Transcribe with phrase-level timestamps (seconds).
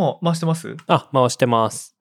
[0.00, 0.76] もう回してます？
[0.86, 1.94] あ、回してます。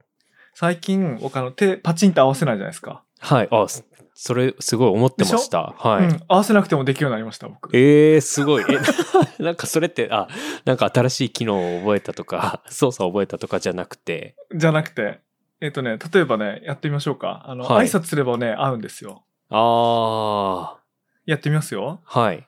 [0.53, 3.04] 最近、僕あの手パチンと合わせないじゃないですか。
[3.20, 3.50] はい。
[3.52, 3.83] あ、そ
[4.14, 5.74] それすごい思ってました。
[5.77, 6.06] はい。
[6.06, 6.24] うん。
[6.30, 7.75] 合わせなくてもできるようになりました、僕。
[7.75, 8.66] えー、すごい。
[8.70, 8.80] え、
[9.43, 10.30] なんかそれって、あ、
[10.64, 15.20] なんか新しい機能を覚えたとか、 操作を覚えたとかじゃなくて、じゃなくて、
[15.59, 17.43] えっ、とね、例えばね、やってみましょうか。
[17.45, 19.23] あの、はい挨拶すればね、合うんですよ。
[19.50, 20.77] あ
[21.25, 22.02] やってみますよ。
[22.07, 22.47] ー、はい。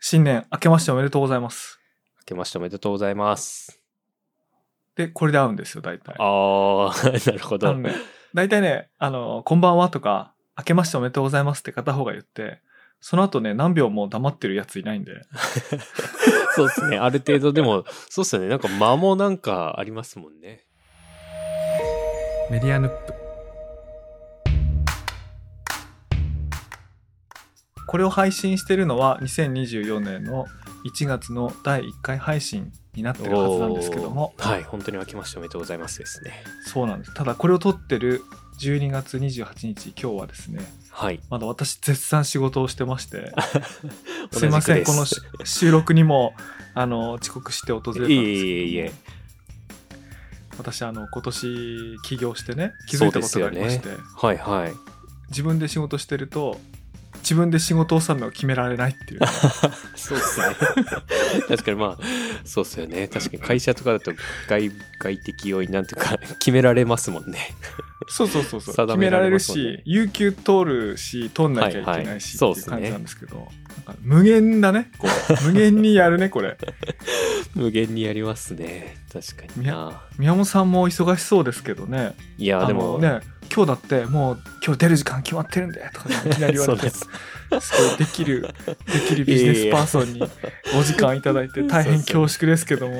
[0.00, 1.80] 新年明けましておめでとうございます。
[2.20, 3.81] 明けましておめでとうございます。
[4.96, 6.16] で、これで合うんですよ、大体。
[6.18, 7.74] あー、 なるほど。
[7.74, 7.94] ね、
[8.34, 12.60] 大体ね、あの、こんばんはとか、明けましておめでとうございますって片方が言って、
[13.00, 15.22] その後ね、何秒も黙ってるやついないんで。
[16.54, 16.98] そうですね。
[16.98, 18.48] ある程度でも、そうっすよね。
[18.48, 20.66] なんか間もなんかありますもんね。
[22.50, 23.14] メディアヌップ。
[27.86, 30.46] これを配信してるのは2024年の
[30.84, 34.62] 1月の第1回配信になってるはずなんですけどもはい。
[34.64, 36.44] 本当に明けましておめでとうございますですね。
[36.66, 37.14] そうなんです。
[37.14, 38.22] ただこれを撮ってる
[38.58, 41.20] 12月28日、今日はですね、はい。
[41.30, 43.32] まだ私絶賛仕事をしてまして、
[44.30, 46.34] すすいません、このし収録にも、
[46.74, 48.92] あの、遅刻して訪れたんですけどもいえいえ。
[50.58, 53.88] 私、あの、今年起業してね、気づいたことがありまして、。
[53.88, 54.72] はいはい。
[55.30, 56.60] 自分で仕事してると、
[57.22, 59.20] 自分で仕事をするのを決められないっていう。
[59.96, 60.46] そうっすね。
[61.48, 62.04] 確かにまあ、
[62.44, 63.08] そうっすよね。
[63.08, 64.12] 確かに会社とかだと
[64.48, 67.38] 外外的要因なんていうか 決められますもんね。
[68.08, 68.74] そうそうそうそう。
[68.74, 74.90] 定めら決められるし、有給取るし、取んなきゃいけないし、はいはいっていう感じなんですけど、なんか無限だね。
[74.98, 76.58] こう無限にやるね、これ。
[77.54, 78.96] 無限にやりますね。
[79.12, 80.02] 確かにな。
[80.18, 82.14] 宮本さんも忙しそうですけどね。
[82.38, 83.20] いや、でも、ね、
[83.54, 87.00] 今日だってもう今日出る時間決まってるんでとかいきなり言われてす。
[87.60, 90.22] すごいできるできるビジネスパーソンに
[90.74, 92.98] お時間いただいて大変恐縮ですけども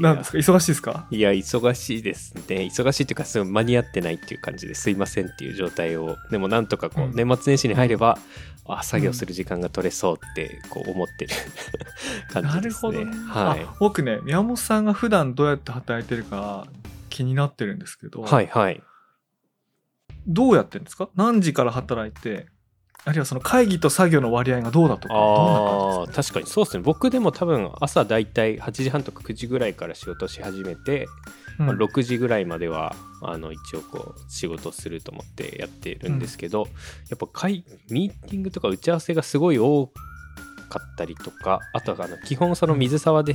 [0.00, 0.32] 何です。
[0.32, 0.38] か？
[0.38, 1.06] 忙しいですか？
[1.10, 2.42] いや、忙しいですね。
[2.48, 8.18] 忙しいっていうか、すごい間に合ってないっていう感じですいませんっていう状態を、でもなんとかこう、うん年末年始に入れば、
[8.66, 11.34] あ、作業する時間が取れそうって、こう思ってる
[12.32, 12.92] 感なじですね。
[12.92, 13.74] るほどね、はいあ。
[13.80, 16.66] 僕ね宮本さんが普段どうやって働いてるか
[17.10, 18.82] 気になってるんですけど、はいはい。
[20.26, 21.08] どうやってるんですか？
[21.14, 22.46] 何時から働いて
[23.06, 26.34] あるいはその会議と作業の割合がどうだとかどんなああ感じですか？
[26.34, 26.82] 確かにそうですね。
[26.82, 31.06] 僕でも多分朝だいたい8時半とか9時ぐらいから仕事し始めて、
[31.58, 36.66] まあうん6時ぐらいまではあの一応こう仕事すると思ってやってるんですけど、
[37.10, 39.86] やっぱ会ミーティングとか打ち合わせがすごい多
[40.68, 43.34] かったりとかあとはあの基本その水沢で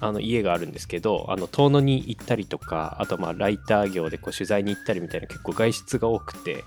[0.00, 6.64] あの家があるんですけどあの遠野に行ったりとかあとまあライター業でこう取材に行ったりみたいな結構外出が多くて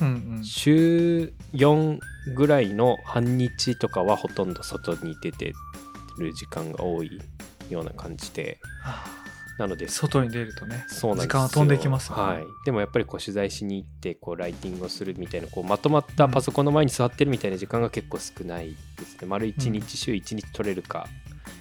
[0.00, 0.44] うんうん。
[0.44, 1.98] 週4
[2.34, 5.54] ぐらいの半日とかはほとんど外に出て
[6.18, 7.20] る時間が多い
[7.70, 9.04] ような感じでは
[9.58, 12.22] なのであ外に出るとね時間は飛んできますよね。
[12.22, 19.26] はい、でもやっぱりこう取材しに行ってこうライティングをするみたいなこうまとまったパソコンの前に座ってるみたいな時間が結構少ないですね。
[19.26, 21.08] 丸1日週1日取れるか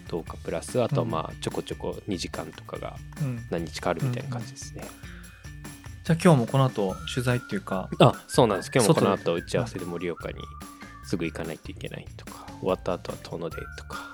[0.10, 3.46] どうかプラスあとはまあちょこちょこ2時間とかがうん。
[3.50, 4.84] 何日かあるみたいな感じですね、
[6.04, 8.72] じゃあ今日もこの後取材っていうかあそうなんです。
[8.74, 10.36] 今日もこの後打ち合わせで盛岡に
[11.06, 14.12] すぐ行かないといけないとか終わった後は遠野でとか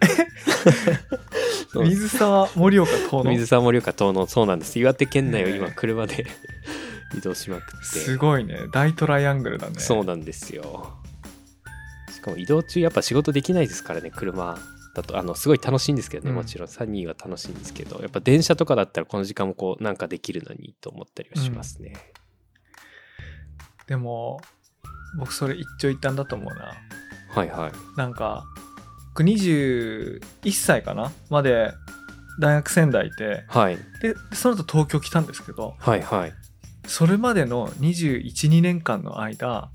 [1.84, 3.30] 水沢盛岡遠野。
[3.32, 4.26] 水沢盛岡遠野。
[4.26, 4.78] そうなんです。
[4.78, 6.26] 岩手県内を今車で
[7.16, 7.84] 移動しまくって。
[7.84, 8.66] すごいね。
[8.72, 9.78] 大トライアングルだね。
[9.78, 10.98] そうなんですよ。
[12.14, 14.10] しかも移動中やっぱ仕事できないですからね。
[14.10, 14.58] 車
[14.94, 15.18] だと。
[15.18, 16.36] あのすごい楽しいんですけどね、うん。
[16.36, 16.68] もちろん。
[16.68, 18.00] 3人は楽しいんですけど。
[18.00, 21.94] やっぱ電車とかだったらこの時間もこうなんかできるのにと思ったりはしますね、
[23.86, 24.40] でも
[25.18, 26.74] 僕それ一長一短だと思うな。
[27.28, 27.72] はいはい。
[27.98, 28.44] なんか
[29.16, 30.20] 僕21
[30.52, 31.10] 歳かな？
[31.30, 31.72] まで
[32.38, 33.78] 大学仙台いてはい。
[34.02, 35.74] ででその後東京来たんですけど。
[35.78, 36.34] はいはい。
[36.86, 39.70] それまでの212年間の間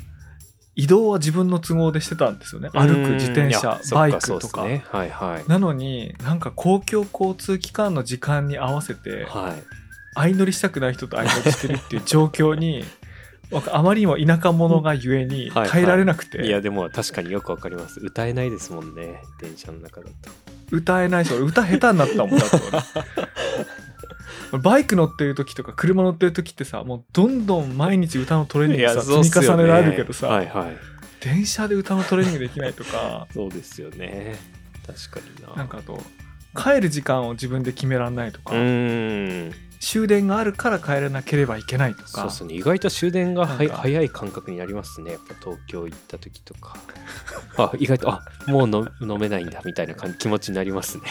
[0.76, 2.70] 移動は自分の都合でしてたんですよね。
[2.74, 4.86] 歩く自転車バイクとか、すね。
[4.92, 5.50] はいはい。
[5.50, 9.64] なのになんか公共交通機関の時間に合わせてはい。
[10.14, 13.01] 相乗りしたくない人と相乗りしてるっていう状況に僕
[13.72, 15.70] あまりにも田舎者がゆえにはいはい。
[15.70, 18.00] 耐えられなくて、いやでも確かによくわかります。
[18.00, 20.14] 歌えないですもんね電車の中だと。
[20.72, 22.58] 歌えないし俺歌下手になったもんだって
[24.52, 24.60] 俺。
[24.64, 30.78] バイク乗ってる時とか車乗ってる時ってさもうどんどん毎日歌のトレーニングさ積み重ねられるけどさ、はいはい。
[31.22, 33.28] 電車で歌のトレーニングできないとか。
[33.34, 34.36] そうですよね。
[34.88, 35.56] 確かにな。
[35.56, 36.02] なんかあと
[36.56, 42.08] 帰る時間を自分で決めらんないとか、うーん終電があるから帰らなければいけないとか。
[42.08, 42.54] そうですね。
[42.54, 45.14] 意外と終電が早い感覚になりますね。
[45.14, 46.78] やっぱ東京行った時とか。
[47.58, 51.04] あ意外とあもうの飲めないんだみたいな感じ気持ちになりますね。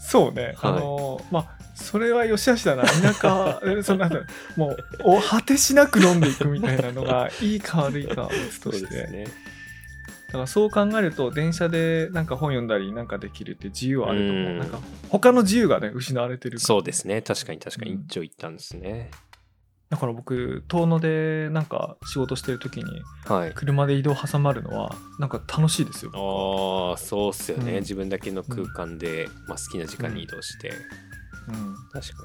[0.00, 0.72] そうね、はい。
[0.72, 2.84] あのまあそれは良し悪しだな。
[2.84, 4.08] 田舎 えその
[4.56, 9.24] もうお果てしなく飲んでいくみたいなのがいいか悪いかは別そうとして、ですね
[10.32, 14.58] だからそう考えると電車でなんか本読んだりなんかできるって自由はあると思う、うん。
[14.60, 14.78] なんか
[15.10, 16.66] 他の自由がね失われてるから。
[16.66, 17.20] そうですね。
[17.20, 17.92] 確かに確かに。
[17.92, 18.00] うん。
[18.00, 19.10] 一長一短ですね、
[19.90, 23.52] だから僕遠野でなんか仕事してる時にはい。
[23.52, 27.80] 車で移動挟まるのはなんか楽しいですよああそうっすよね、うん。
[27.80, 30.72] 自分だけの空間で、まあ、好きな時間に移動して、
[31.48, 31.76] うん。
[31.92, 32.24] 確か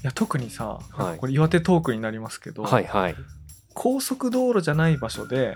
[0.04, 1.18] や特にさ、はい。
[1.18, 3.16] これ岩手トークになりますけど、にはいはい。
[3.74, 5.54] 高速道路じゃない場所で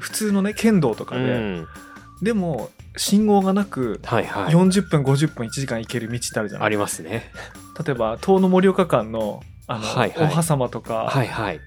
[0.00, 1.66] 普通のね県道とかで、うん。
[2.22, 4.54] でも信号がなくはいはい。
[4.54, 6.66] 40分50分1時間行ける道ってあるじゃない。
[6.66, 7.30] ありますね。
[7.84, 10.28] 例えば遠野盛岡間のあの、はいはい。
[10.28, 11.60] 大狭間とかはいはい。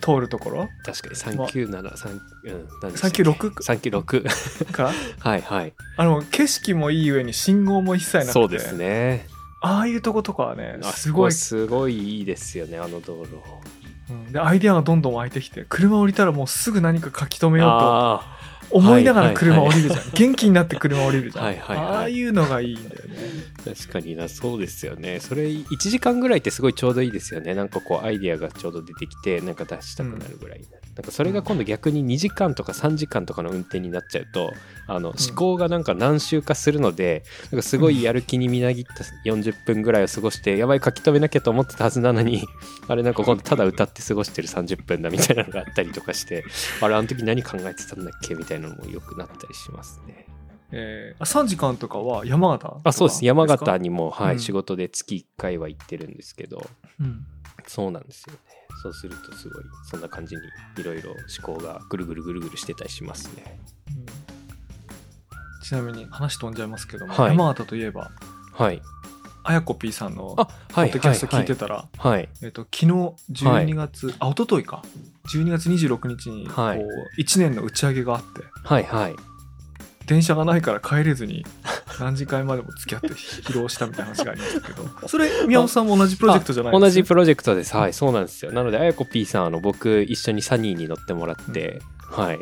[0.00, 0.68] 通るところ。
[0.84, 3.50] 確かに397、3うん何でしたっけ？396
[4.00, 4.92] 396か？
[5.18, 5.72] はいはい。
[5.96, 8.32] あの景色もいい上に信号も一切なくて。
[8.32, 9.26] そうですね。
[9.60, 13.38] ああいうとことかはねあすごい、すごいいいですよねあの道路
[14.10, 14.32] うん。
[14.32, 18.38] でアイデアがどんどん湧いてきて車降りたらもうすぐ何か書き留めようとあ
[18.70, 19.56] 思いながらはいはいはい。
[19.56, 21.86] 車降りるじゃん、元気になって車降りるじゃん、はいはいはい。
[21.86, 23.16] ああいうのがいいんだよね。
[23.60, 25.20] あ確かになそうですよね。
[25.20, 27.54] それ1時間ぐらいってすごいちょうどいいですよね。
[27.54, 34.52] なんかこうアイディアがちょうど出てきてなんか出したくなるぐらい、なんかそれが今度逆に2時間とか3時間とかの運転になっちゃうと
[34.86, 42.44] あの思考がなんか何周かするのでなんかすごいやる気にみなぎった40分ぐらいを過ごしてやばい書き留めなきゃと思ってたはずなのに
[42.88, 46.44] あれなんか今度ただ歌って過ごしてる30分だみたいなのがあったりとかして
[46.80, 50.27] あれあの時何考えてたんだっけみたいなのもよくなったりしますね。
[50.70, 53.24] えー、あ3時間とかは山形あそうです。
[53.24, 54.40] 山形に、にも、はいうん。
[54.40, 56.68] 仕事で月1回は行ってるんですけど。
[57.00, 57.24] うん。
[57.66, 58.38] そうなんですよね。
[58.82, 60.42] そうするとすごいそんな感じに
[60.76, 63.58] いろいろ思考がぐるぐるぐるぐるしてたりしますね。
[65.62, 67.30] ちなみに話飛んじゃいますけども、はい。
[67.30, 68.10] 山形といえば
[68.52, 68.80] はい。
[69.44, 72.28] あやこ P さんのあはいポッドキャスト聞いてたら、はい。
[72.42, 72.86] えっと昨日
[73.32, 74.82] 12月、あ一昨日か。
[75.32, 76.84] 12月26日にこう、はい
[77.18, 78.42] 1年の打ち上げがあって。
[78.64, 79.27] はいはい
[80.08, 81.44] 電車がないから帰れずに
[82.00, 84.88] 何時間までも付き合って披露したみたいな話がありましたけど。
[85.06, 87.76] それ宮本さんも同じプロジェクトじゃないあ同じププロジェクトです。
[87.76, 88.52] はいそうなんですよ。
[88.52, 92.38] なのであやこ P さんあの僕一緒にサニーに乗ってもらって、はい。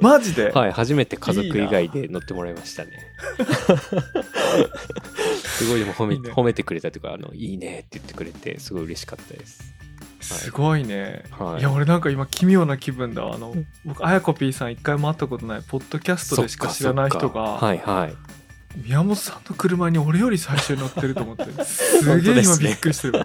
[0.00, 2.92] マジで、はい、初めて家族以外で乗ってもらいましたね。
[5.44, 6.30] すごいでも褒めいいね。
[6.30, 9.74] 褒めてくれたというかあの、いいねって言ってくれて、すごい嬉しかったです。
[10.22, 11.60] すごいね、はい。
[11.60, 13.54] い、や俺なんか今奇妙な気分だわあの
[13.84, 18.14] 僕あやこ P さん一回も会ったことないポッドキャストでしか知らない人がはいはい。
[18.76, 23.24] 宮本さんの車に俺より最初に乗ってると思って すげえ今びっくりしてる、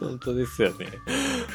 [0.00, 0.70] 本当ですよ。
[0.74, 0.86] ね。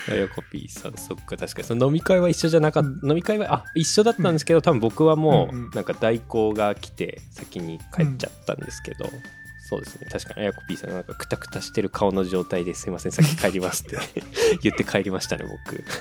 [0.09, 1.67] あやこ P さん、そっか、確かに。
[1.67, 3.09] その飲み会は一緒じゃなかった、うん。
[3.09, 9.09] 飲み会は、あ、一緒だったんですけど、多分僕はもうんうんう、なんか代行が来て、先に帰っちゃったんですけど、
[9.69, 10.07] そうですね。
[10.11, 13.97] 確かに、あやこ P さん、なんかくたくたしてる顔の状態ですいません、先帰りますって。
[14.63, 15.83] 言って帰りましたね、僕。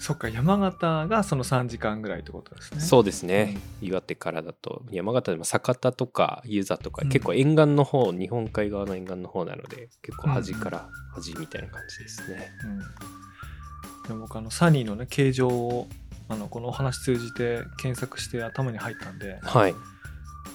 [0.00, 2.80] そっか山形がその3時間ぐらいってことですね。
[2.80, 4.82] そうですね、岩手からだと。
[4.90, 7.08] 山形でも酒田とか湯沢とか、うん。
[7.08, 15.88] 結構沿岸の方日本海側の沿岸の方なので結構端から端みたいな感じですね、うん、でも僕あのサニーのね形状を
[16.28, 19.74] あのこのお話通じて検索して頭に入ったんではい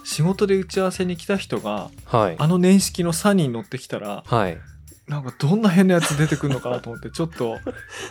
[0.04, 2.36] 仕事で打ち合わせに来た人がはい。
[2.38, 4.58] あの年式のサニーに乗ってきたらはい
[5.07, 7.60] なんかどんな変なやつ出てくるのかなと思ってちょっと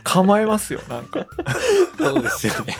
[0.05, 1.27] 構えますよなんか。
[1.97, 2.77] そうですよね。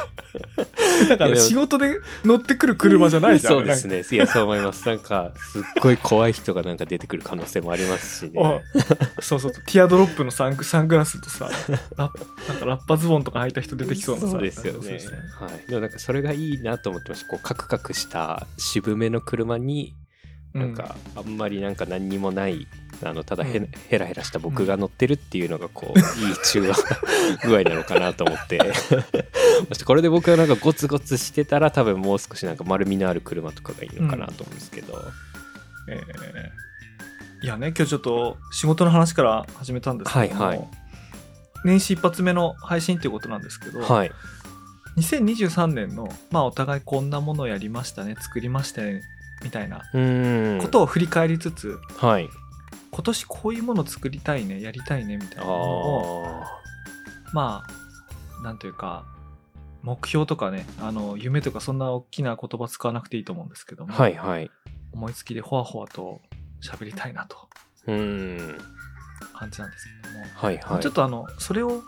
[1.09, 4.05] だから仕事で乗ってくる車じゃないじゃんそうですね。
[4.11, 4.87] いやそう思います。
[4.87, 8.43] なんかすっごい怖い人がなんか出てくる可能性もありますしね。
[8.43, 8.61] か
[9.23, 11.49] そうそうティアドロップのサングサングラスとさ
[11.97, 14.29] ラッなんかラッパズボンとか履いた人出てきそうなさ。
[14.29, 14.79] そうですよね。
[14.81, 17.29] そうですはい、でもなんかそれがいいなと思ってました。
[17.29, 19.95] こうカクカクした渋めの車に
[20.55, 22.67] なんかあんまりなんか何にもない
[23.03, 23.69] あのただへ,、うん。
[23.89, 26.77] ヘラヘラした僕が乗ってるっていうのがこう、いい中和
[27.45, 28.61] 具合なのかなと思って。
[29.69, 35.11] そしてこれで僕がなんかゴツゴツしてたら多分もう少しなんか丸みのある車とかがいいのかなと思うんですけど、
[35.89, 36.63] えー
[37.43, 40.69] いやね今日ちょっと仕事の話から始めたんですけども、はいはい。
[41.65, 44.13] 年始一発目の配信っていうことなんですけど、はい。
[44.97, 49.03] 2023年のまあお互いこんなものをやりましたね作りましたね
[49.43, 49.83] みたいな
[50.61, 52.29] ことを振り返りつつ、はい。
[52.91, 56.61] 今年こういうもの作りたいねやりたいねみたいあなものをあ
[57.33, 57.65] ま
[58.41, 59.07] あなんというか
[59.83, 64.51] 目標とかねあの夢とかそんな大きな言葉使わなくていいと思うんですけども、はいはい。
[64.93, 66.21] 思いつきでほわほわと
[66.63, 67.49] 喋りたいなと。
[67.87, 67.95] うー
[68.55, 68.59] ん。
[69.35, 70.83] 感じなんですけども、はいはい。
[70.83, 71.83] ちょっとあのそれを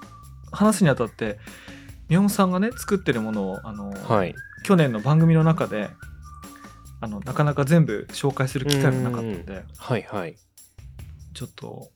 [0.52, 1.38] 話すにあたって
[2.08, 4.34] 宮本さんがね作ってるものをあの、はい。
[4.64, 5.90] 去年の番組の中で
[7.04, 10.36] あのなかなか全部紹介する機会もなかったのではいはい。
[11.34, 11.90] ちょっと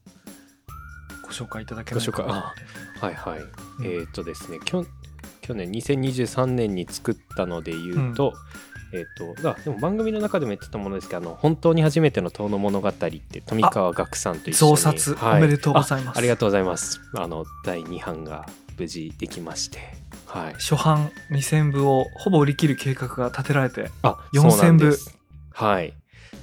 [1.23, 2.55] ご紹介いただけないかな
[3.01, 4.01] はいはい、うん。
[4.01, 4.85] えっ、とですねきょ
[5.41, 8.35] 去年2023年に作ったので言うと、
[8.93, 14.71] えっ、とだでも番組の中でも言ってたものですけどあの本当に初めての遠野物語って富川岳さんと一緒に。
[14.73, 15.39] 増刷はい。
[15.39, 16.17] おめでとうございます。
[16.17, 17.01] あありがとうございます。
[17.17, 18.47] あの第2版が
[18.79, 19.79] 無事できまして。
[20.27, 20.55] はい。
[20.55, 25.19] 初版2000部をほぼ売り切る計画が立てられてあ4000そうなんです。
[25.53, 25.95] はい。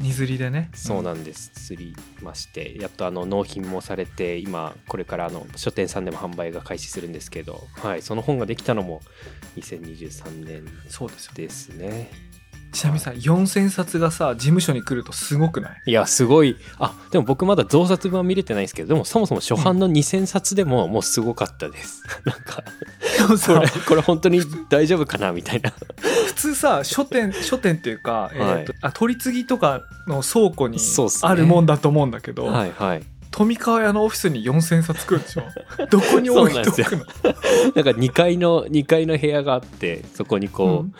[0.01, 0.69] 荷釣りでね。
[0.73, 1.51] そうなんです。
[1.51, 2.77] 釣りまして。
[2.79, 9.01] やっとあの納品もされて今これからあの書店さんでも販売が開始するんですけど、はい、その本ができたのも
[9.57, 10.65] 2023年
[11.35, 12.09] ですね
[12.75, 15.81] ちなみにさ4000冊がさ事務所に来るとすごくない？
[15.87, 16.57] いやすごい。
[16.77, 22.63] あでも僕まだ増刷版は見れてないんですけどでもそもそも初版の2000冊でももうすごかったです、 なんか
[23.55, 25.71] これこれ本当に大丈夫かなみたいな。
[26.27, 28.65] 普通さ書店書店っていうか、えーとはい。
[28.81, 30.77] あ取り次ぎとかの倉庫に
[31.21, 33.03] あるもんだと思うんだけど、はいはい。
[33.31, 35.43] 富川屋のオフィスに4000冊来るでしょ？
[35.89, 37.05] どこに置いとくの？
[37.73, 40.95] なんか2階の2階の部屋があってそこにこう、うん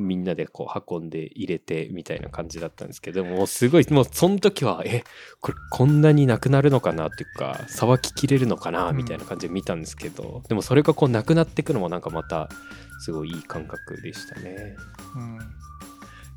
[0.00, 5.04] みんなでこう運んで入れてみたいな感じだったんですけどもうすごいもうその時はえ
[5.40, 12.48] これこんなになくなるのかなっていうかさばききれるのかなうんみたいな感じで見たんですけど、でもそれがこうなくなっていくのもなんかまた
[13.00, 14.76] すごいいい感覚でしたね。
[15.16, 15.38] うん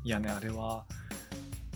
[0.04, 0.84] いやねあれは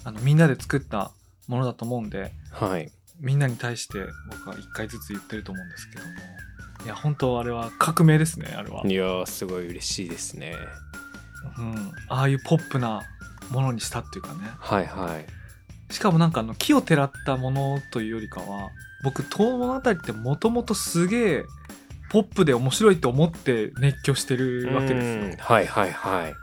[0.04, 1.12] あのみんなで作った
[1.46, 6.10] ものだと思うんではいみんなに対して僕は1回ずつ言ってると思うんですけども
[6.84, 10.54] いや本当あれは革命ですねあれは、いやーすごい嬉しいですね。
[11.58, 13.02] うん、ああいうポップな
[13.50, 15.92] ものにしたっていうかねはいはい。
[15.92, 18.70] しかもなんかあの木をてらったものというよりかは
[19.02, 21.44] 僕「遠物語」ってもともとすげえ
[22.10, 26.34] ポップで面白いと思って熱狂してるわけですようんはいはいはい。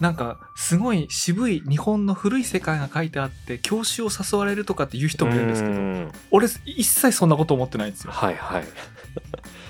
[0.00, 6.12] なんかすごい渋い日本の古い世界が書いてあって教師を誘われるとかって言う人もいるんですけどうん。
[6.30, 8.12] 俺一切そんなこと思ってないんですよ。
[8.12, 8.64] はいはい。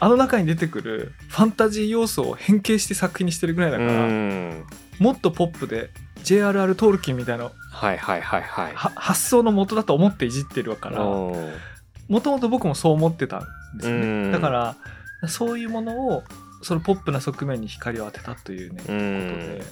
[0.01, 4.65] あの中に出てくるファンタジー要素を変形して作品にしてるぐらいだからうん。
[4.99, 5.91] もっとポップで
[6.25, 8.75] JRR トールキンみたいなはいはいはいはい。
[8.75, 11.33] は発想の元だと思っていじってるからも
[12.09, 13.41] うんともと僕もそう思ってたん
[13.79, 14.33] ですね。
[14.33, 14.77] だから
[15.29, 16.23] そういうものを
[16.63, 19.63] そのポップな側面に光を当てたというねことうんで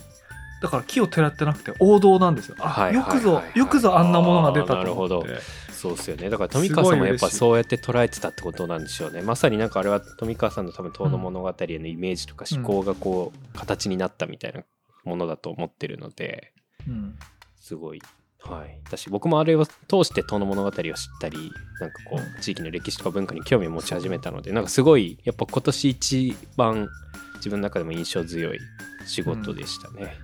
[0.63, 2.57] だから木をてらってなくて王道なんですよ。
[2.61, 3.59] あ、はいよくぞはいはいはい。
[3.59, 5.19] よくぞあんなものが出たとあーなるほど。
[5.19, 5.41] 思って
[5.73, 6.31] そうですよね。
[6.31, 9.21] だから富川さんもやっぱそうやって捉えてたってことなんでしょうね。
[9.23, 14.63] まさになんかあれは富川さんの多分「遠野物語」へのイメージとか思考がこう形になったみたいな
[15.05, 16.53] ものだと思ってるので。
[16.89, 17.19] うん
[17.61, 18.03] すごい。
[18.41, 18.81] はい。
[18.85, 19.73] 私僕もあれを通
[20.05, 26.89] して遠野物語を知ったりなんかこうう地域の歴史とか文化に興味を持ち始めたのでなんかすごいやっぱ今年一番
[27.37, 28.59] 自分の中でも印象強い
[29.07, 30.17] 仕事でしたね、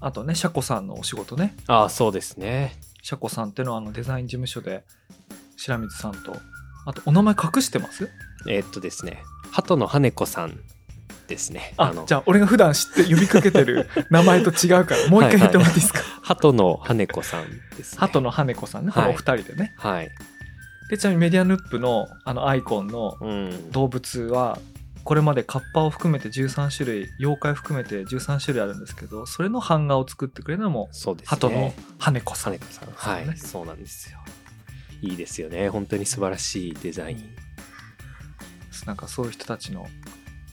[0.00, 1.54] あとねシャコさんのお仕事ね。
[1.66, 2.76] ああそうですね。
[3.02, 4.84] シャコさんっていうのはあのデザイン事務所で
[5.56, 6.36] 白水さんと
[6.86, 8.08] あとお名前隠してます？
[8.48, 9.22] えーっとですね。
[9.50, 10.58] 鳩野羽子さん
[11.26, 11.74] ですね。
[11.76, 16.00] あのじゃあ俺が普段知って呼びかけてる 名前と違うからもう一回言ってもらっていいですか？
[16.22, 18.92] 鳩野羽子さんです、ね、鳩の羽子さんね。
[18.92, 19.08] こはい。
[19.10, 20.08] のお二人でね、はい。
[20.90, 23.70] でちなみにメディアヌップのあのアイコンのうん。
[23.72, 24.58] 動物は
[25.04, 31.28] これまでカッパを含めて13種類妖怪含めて13種類あるんですけどそれの版画を作ってくれるのもそうですね。
[31.28, 32.52] 鳩の羽子さん。
[32.54, 32.90] 羽子さん。
[33.14, 33.38] はねい。
[33.38, 34.18] そうなんですよ。
[35.00, 35.68] いいですよね。
[35.68, 37.24] 本当に素晴らしいデザイン。
[38.86, 39.86] なんかそういう人たちの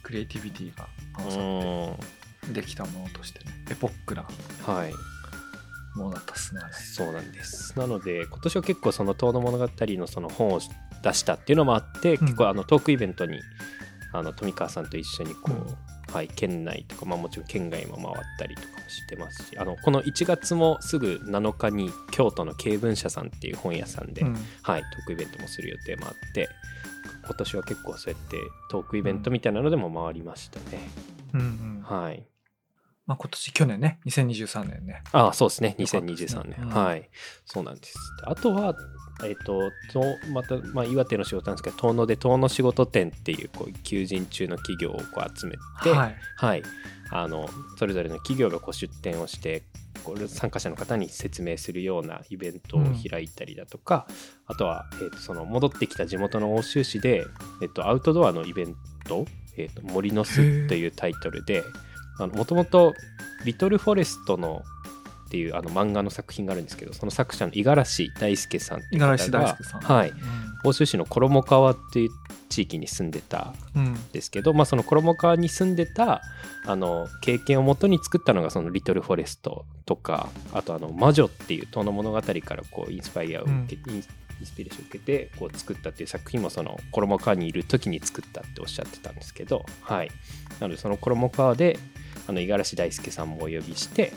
[0.04, 0.88] クリエイティビティが
[1.18, 1.98] 合わさうんっ
[2.54, 3.46] てできたものとしてね。
[3.72, 4.26] エポックな
[4.66, 4.94] はい。
[5.98, 6.74] ものだったっすねあれ。
[6.74, 7.78] そうなんです。
[7.80, 10.62] なので今年は結構その「遠野物語」のその本を
[11.02, 13.40] 出したっていうのもあって、結構あのトークイベントに
[14.14, 24.38] あの富川さんと一緒にこう、はい、県内とか、まあ、もちろん県外も回ったりとかもしてますしあのこの1月もすぐ7日に京都の経文社さんっていう本屋さんで、うん。
[24.64, 26.50] はい、トークイベントもする予定もあって
[27.26, 28.38] 今年は結構そうやって
[28.70, 30.90] トークイベントみたいなのでも回りましたね、
[31.34, 31.82] うんうん。
[31.84, 32.26] はい。
[33.06, 35.04] まあ、今年去年ね2023年ね。
[35.12, 35.76] ああそうですね。
[35.78, 36.70] よかったです2023年、ねうん。
[36.70, 37.10] はい。
[37.46, 37.96] そうなんです。
[38.24, 38.76] あとは
[39.24, 45.54] えっ、ととまた、まあ、岩手の仕事なんですけど遠野で遠野仕事展っていうこう求人中の企業をこう集め
[45.84, 46.16] てはい。
[46.36, 46.64] はい、
[47.12, 49.64] あのそれぞれの企業がこう出展をして
[50.04, 54.06] これ参加者の方に説明するようなイベントを開いたりだとか、
[54.46, 57.26] あとは、えーとその戻ってきた地元の奥州市で、
[57.62, 59.26] えー、とアウトドアのイベント
[59.58, 61.64] 「えー、と森の巣」というタイトルで
[62.20, 62.94] もともと
[63.46, 64.64] 「リトル・フォレストの」
[65.36, 70.18] っていうあの漫画の作品があるんですけどその作者の五十嵐大輔さんっていう方がはい、うん。
[70.64, 72.10] 奥州市の衣川っていう
[72.48, 76.22] 地域に住んでたうんんですけど、まあ、その衣川に住んでた
[76.66, 84.04] あの経験をもとに作ったのがその「リトル・フォレスト」とかあとあの「魔女」っていう「遠の物語」からこうインスパイアを受け、インイ
[84.44, 90.12] ンスピレーションを受けてこう作ったっていう作品もその衣川にいる時に作ったっておっしゃってたんですけど、はい、
[90.60, 91.78] なのでその衣川で
[92.28, 94.14] あの五十嵐大輔さんもお呼びして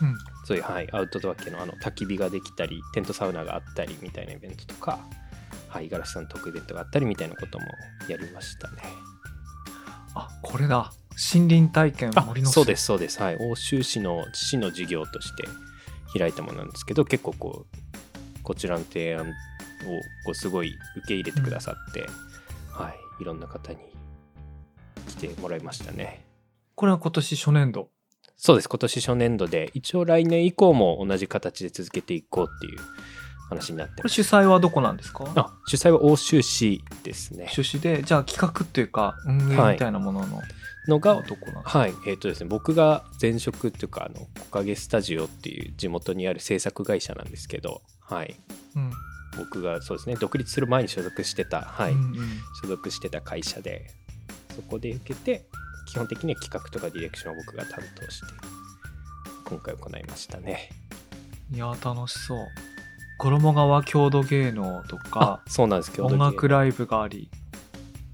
[0.00, 5.00] うんそういう、はい、アウトドア系のあの焚き火ができたりテントサウナがあったりみたいなイベントとか、
[5.68, 7.66] はい、五十嵐さんのトークイベントがあったりみたいなことも
[8.08, 8.76] やりましたね。
[10.14, 10.92] あこれだ。
[11.32, 12.52] 森林体験あ森の巣。
[12.52, 15.44] そうですそうです、はい、欧州市の市の事業として
[16.18, 19.32] 開いたものなんですけど結構こうこちらの提案をこ
[20.32, 22.06] うすごい受け入れてくださって、
[22.72, 23.78] はい、いろんな方に
[25.08, 26.24] 来てもらいましたね。
[26.74, 27.88] これは今年初年度
[28.36, 28.68] そうです。
[28.68, 32.78] 今年初年度で一応来年以降も同じ形で続けていこうっていう
[33.48, 35.24] 話になってこれ主催はどこなんですか？
[35.36, 37.48] あ主催は欧州市ですね。
[37.50, 38.02] 主旨で？
[38.02, 40.42] じゃあ企画っていうか運営みたいなものの、
[40.88, 41.78] のがどこなんですか？
[41.78, 41.94] はい。
[42.06, 48.34] えっ、とですね僕が前職っていうかあの木陰スタジオっていう地元にある制作会社なんですけどはい。
[48.76, 48.90] うん。
[49.36, 52.14] 僕がそうですね独立する前に所属してたはい、うんうん。
[52.62, 53.90] 所属してた会社で
[54.54, 55.46] そこで受けて
[55.94, 58.26] 基本的には企画とかディレクションを僕が担当して
[59.46, 60.68] 今回行いましたね
[61.50, 62.46] いや楽しそう
[63.18, 67.30] 衣川郷土芸能とあかそうなんですけど音楽ライブがあり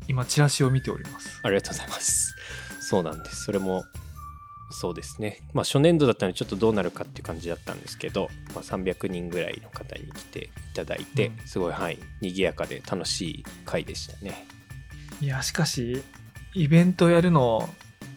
[0.07, 2.35] 今チラシを見ておりますありがとうございます。
[2.91, 3.45] そうなんです。
[3.45, 3.85] それも、
[4.73, 5.39] そうですね。
[5.55, 14.45] まあ、初年度だったので、ちょっとどうなるかっていう感じだったんですけど、まあ、300人ぐらいの方に来ていただいて、うんすごい、はい、賑やかで楽しい回でしたね。
[15.21, 16.03] いやしかし
[16.55, 17.69] イベントやるの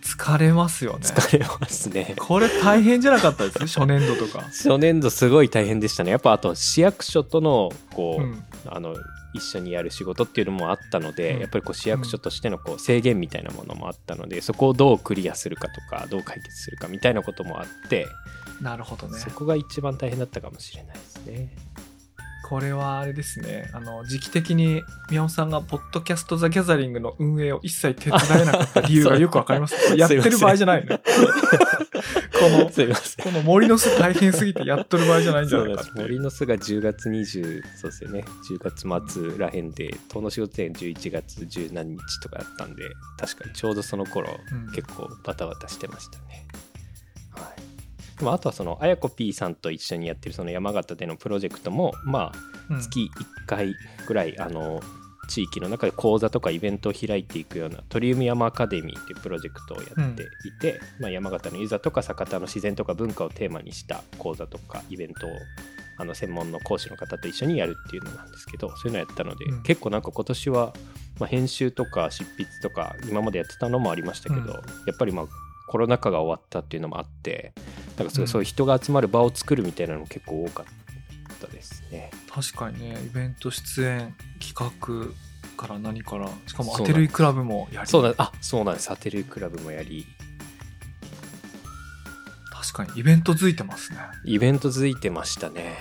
[0.02, 1.00] 疲れますよね。
[1.02, 2.16] 疲れますね。
[2.18, 3.60] これ大変じゃなかったです？
[3.60, 4.42] 初年度とか。
[4.52, 6.12] 初年度すごい大変でしたね。
[6.12, 8.44] やっぱあと市役所とのこう、うん。
[8.68, 8.96] あの
[9.34, 11.40] 一緒にやる仕事っていうのもあったので、うん。
[11.42, 18.08] やっぱりこう市役所としてのこう制限みたいなものもあったので、そこをどうクリアするかとかどう解決するかみたいなこともあって、
[18.62, 19.20] なるほどね。
[19.20, 21.56] そこが一番大変だったかもしれないですね。
[22.54, 23.68] これはあれですね。
[23.74, 29.76] あの時期的に宮尾さんがポッドキャスト・ザ・ギャザリングの運営を一切手伝えなかった理由がよくわかります。
[29.98, 31.00] やってる場合じゃないの。
[31.02, 32.70] この。
[32.70, 38.24] この森の巣大変すぎてやっとる場合じゃないんじゃないか森の巣が10月20そうですよね。
[38.48, 42.84] 10月末らへんで遠野仕事店11月十何日とかだったんで
[43.18, 44.72] 確かにちょうどその頃、うん。
[44.74, 46.46] 結構バタバタしてましたね。
[46.54, 46.63] はい
[48.18, 52.32] でもあとはそのあやこ P さんと一緒にやってるその山形でのプロジェクトもま
[52.70, 52.78] うん。
[52.78, 53.76] あ月1回
[54.08, 54.82] ぐらい、あの
[55.28, 60.28] 地域の中で講座とかイベントを開いていくようなトリウム山アカデミーっていうプロジェクトをやってい
[60.60, 65.30] て、まあ、山形のユザとか酒田の自然とか文化をテーマにした講座とかイベントを
[65.98, 69.64] あの専門の講師の方と一緒にやるっていうのなんですけどそういうのやったので、うん。
[69.64, 70.74] 結構なんか今年は、
[71.20, 74.50] まあ、編集とか執筆とか今までやってたのもありましたけど、うん。
[74.50, 74.58] や
[74.94, 75.26] っぱりまあ
[75.74, 77.52] コロナ禍が終わったっていうのもあって
[77.98, 80.66] なんかそういう人が集まる場を作るみたいなのも結構多か
[81.34, 82.12] ったですね。
[82.30, 85.08] 確かにねイベント出演企画
[85.58, 87.88] から何からしかもアテルイクラブもやり。
[87.88, 88.86] そうなんあそうなんです。
[88.86, 90.06] サテルイクラブもやり。
[92.52, 93.98] 確かにイベントづいてますね。
[94.26, 95.76] イベント続いてましたね。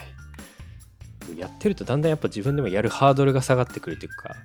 [1.36, 4.36] やってるとだんだんやっぱ自分でもやるハードルが下がってくるというか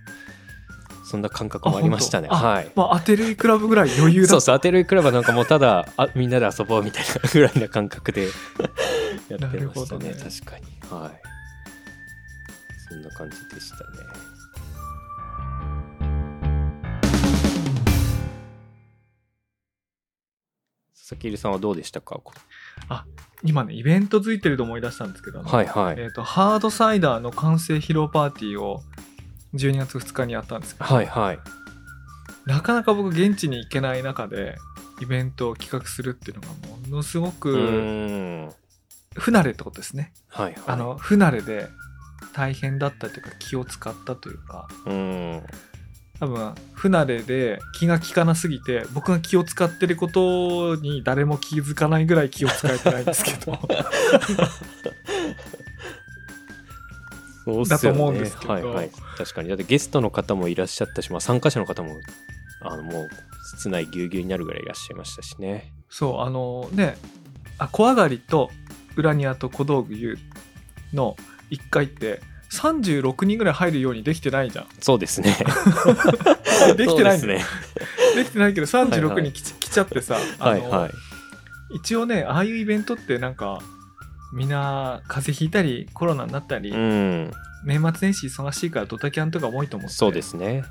[1.09, 2.27] そんな感覚もありましたね。
[2.27, 2.71] はい。
[2.75, 8.27] まあアテルイクラブぐらい余裕だそうそうアテルイクラブはなんかもうただあみんなで遊ぼうみたいなぐらいな感覚で
[9.29, 10.09] やってましたね。
[10.09, 10.15] どね。
[10.15, 10.65] 確かに。
[11.01, 11.21] はい。
[12.89, 13.83] そんな感じでしたね。
[20.93, 22.19] 佐々木入さんはどうでしたか？
[23.43, 25.95] 今ねイベントづいてると思い出したんですけど、はいはい。
[25.97, 28.81] えー、とハードサイダーの完成披露パーティーを
[29.53, 31.39] 12月2日にやったんですけど、はいはい。
[32.45, 34.57] なかなか僕現地に行けない中で
[35.01, 36.47] イベントを企画するっていうのが
[36.89, 37.51] ものすごうく
[39.15, 40.55] 不慣れってことですね、はいはい。
[40.67, 41.67] あの不慣れで
[42.33, 44.67] 大変だったというか気を使ったというか。
[44.85, 45.43] うーん。
[46.19, 53.59] 多分不慣れで気が利かなすぎて僕が気を使ってることに誰も気づかないぐらい気を使えてないんですけど。
[57.45, 57.77] そうっすよね。
[57.77, 58.53] だと思うんですけど。
[58.53, 59.49] はいはい、確かに。
[59.49, 61.95] だってゲストの方もいらっしゃったし、まあ、参加者の方も
[62.61, 63.09] あのもう
[63.57, 65.73] 室内ぎゅうぎゅうになるぐらいいらっしゃいましたしね。
[65.89, 66.97] そうあのね
[67.57, 68.51] あ小上がりと
[68.95, 70.17] 裏庭と小道具湯
[70.93, 71.15] の
[71.51, 74.67] 1階って36人ぐらい入るようにできてないじゃん。
[74.79, 75.35] そうですね。
[76.77, 77.39] できてないんだよ。
[77.39, 77.45] そうですね。
[78.15, 80.91] できてないけどはい36はい人来ち,、来ちゃってさあの、はいはい。
[81.75, 83.59] 一応ねああいうイベントってなんか
[84.33, 87.31] みんな風邪ひいたりコロナになったり、うん
[87.67, 89.95] 年末年始忙しいからドタキャンとかも多いと思って。
[89.95, 90.63] そうですね。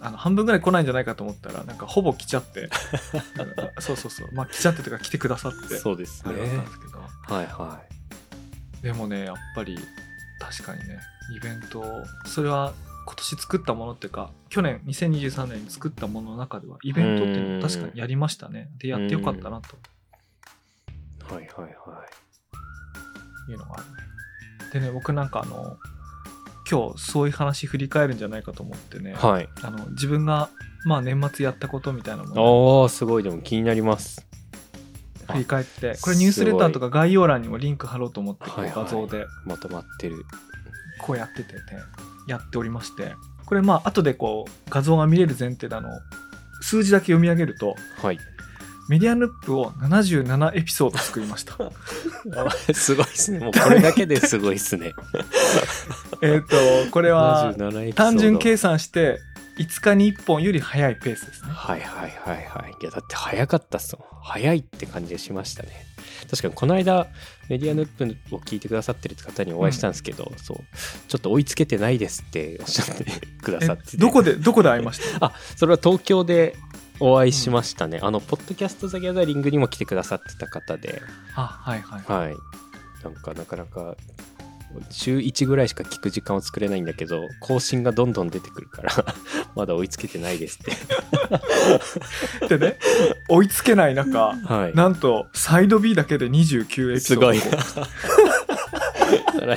[0.00, 2.70] あの半分ぐらい来ないんじゃないかと思ったらなんかほぼ来ちゃって。
[3.80, 4.28] そうそうそう。
[4.32, 5.76] まあ来ちゃってとか来てくださって。
[5.76, 6.34] そうですね。
[7.26, 7.82] はいは
[8.80, 9.76] でもねやっぱり
[10.38, 11.00] 確かにね
[11.36, 11.84] イベント
[12.26, 12.72] それは
[13.06, 18.70] 今年作ったものっていうか去年2023年に作ったものの中ではイベントっていうのを確かにやりましたね。
[18.78, 19.76] でやってよかったなと。
[21.28, 21.68] いはいはいは
[23.48, 23.50] い。
[23.50, 23.90] いうのがあるね。
[24.72, 25.76] でね僕なんかあの
[26.68, 29.48] 今日そういう話振り返るんじゃないかと思ってね、はい。
[29.62, 30.50] あの自分が
[30.84, 33.22] まあ年末やったことみたいなものをおーすごい。
[33.22, 34.26] でも気になります。
[35.30, 35.96] 振り返って。
[36.00, 39.26] これニュースレターとか概要欄にもリンク貼ろうと思ってはいはい画像で。
[39.44, 40.24] まとまってる。
[41.00, 41.60] こうやっててね
[42.26, 43.14] やっておりまして。
[43.44, 45.88] これまあ後でこう画像が見れる前提であの
[46.62, 48.18] 数字だけ読み上げるとはい
[48.88, 51.56] メディアヌップを77エピソード作りました。
[52.74, 53.38] すごいですね。
[53.40, 54.92] もうこれだけですごいですね。
[56.22, 56.56] えっと
[56.90, 57.92] これは77エピソード。
[57.94, 59.18] 単純計算して
[59.58, 61.50] 5日に1本より早いペースですね。
[61.52, 62.74] はいはいはいはい。
[62.80, 64.06] いやだって早かったっすもん。
[64.22, 65.70] 早いって感じがしましたね。
[66.30, 67.06] 確かにこの間
[67.48, 67.86] メディアヌッ
[68.28, 70.56] プを聞いてくださってる方にお会いしたんですけど、そう。
[71.08, 73.04] ちょっと追いつけてないですっておっしゃって
[73.42, 75.26] くださってどこでどこで会いました？
[75.26, 76.56] あそれは東京で
[77.00, 81.02] お会いしましたね、あのポッドキャスト・ザ・ギャザリングにも来てくださってた方で。
[81.34, 82.02] あはいはい。
[82.02, 82.36] はい。
[83.04, 83.96] なんかなかなか
[84.90, 88.92] 週1ぐらいしか聞く時間を作れないんだけど更新がどんどん出てくるから
[89.54, 92.58] まだ追いつけてないですって。
[92.58, 92.78] でね
[93.28, 94.76] 追いつけない中はい。
[94.76, 97.32] なんとサイド B だけで29エピソード。
[97.32, 97.38] すごい
[99.46, 99.54] な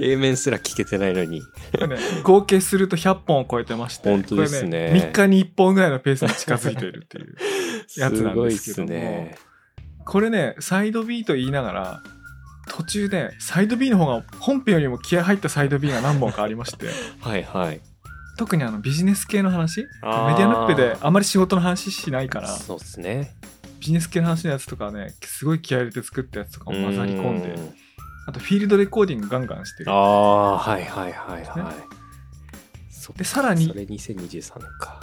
[0.00, 1.40] A 面すら聞けてないのに。
[1.40, 1.44] ね、
[2.22, 4.88] 合計すると100本を超えてまして本当ですね。
[4.88, 7.36] これ3日に1本ぐらいのペースに近づいているっていう
[7.96, 8.88] やつなんですけども。
[8.88, 9.36] すね。
[10.04, 12.02] これねサイド B と言いながら
[12.68, 16.88] 途中でサイド B の方が本編よりも気合入ったサイド B が何本かありまして。
[17.20, 17.80] はいはい。
[18.36, 23.32] 特にあのビジネス系の話メディアヌップであまり仕事の話しないからそうですね。
[23.78, 27.74] ビジネス系の話のやつとかねすごい気合入れて作ったやつとかも混ざり込んでう
[28.26, 29.90] あとフィールドレコーディングガンガンしてる。
[29.90, 33.18] ああはいはいはいはい。
[33.18, 35.00] でさらにそれ2023年か。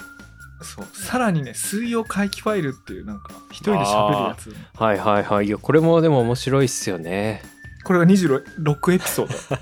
[0.62, 0.86] そう。
[0.94, 4.56] さらにね水曜回帰ファイルっていうなんか一人で喋るやつ。
[4.74, 5.46] はいはいはい。
[5.48, 7.42] いやこれもでも面白いっすよね。
[7.84, 9.62] これが26エピソード。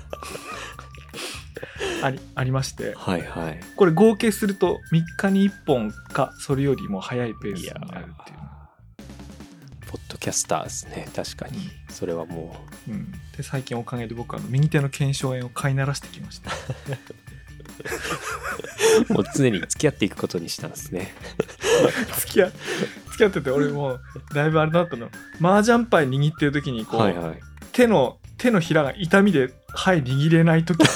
[2.02, 2.94] ありありまして。
[2.96, 3.60] はいはい。
[3.76, 8.39] これ合計すると3日に1本かそれよりも早いペースになるっていう
[9.90, 11.08] ポッドキャスターですね。
[11.16, 11.68] 確かに。
[11.88, 12.54] それはも
[12.86, 12.92] う。
[12.92, 16.52] ん、で最近おかげで僕はあの右手の腱鞘炎を飼いならしてきました。
[19.10, 21.12] う もう常に付き合っていくことにしたんですね。
[22.20, 24.00] 付き合付き合ってて俺もう
[24.32, 25.10] だいぶあれだったの。
[25.40, 27.40] 麻雀牌握ってる時にこう、はいはい。
[27.72, 30.78] 手の手のひらが痛みで牌握れない時。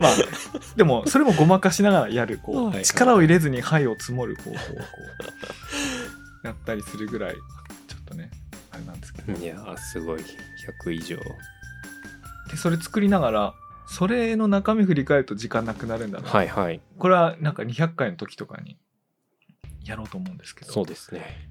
[0.00, 0.12] まあ
[0.74, 5.63] でもそれもごまかしながらやるこう、力を入れずに牌を積もる方法をこう
[6.44, 7.40] やったりするぐらいちょ
[8.00, 8.30] っとね
[8.70, 9.32] あれなんですけど。
[9.32, 10.20] いやーすごい。
[10.86, 11.16] 100以上。
[12.50, 13.54] でそれ作りながら
[13.86, 16.80] それの中身振り返ると時間なくなるんだな、はいはい。
[16.98, 18.78] これはなんか200回の時とかに
[19.84, 20.72] やろうと思うんですけど。
[20.72, 21.48] そうですね。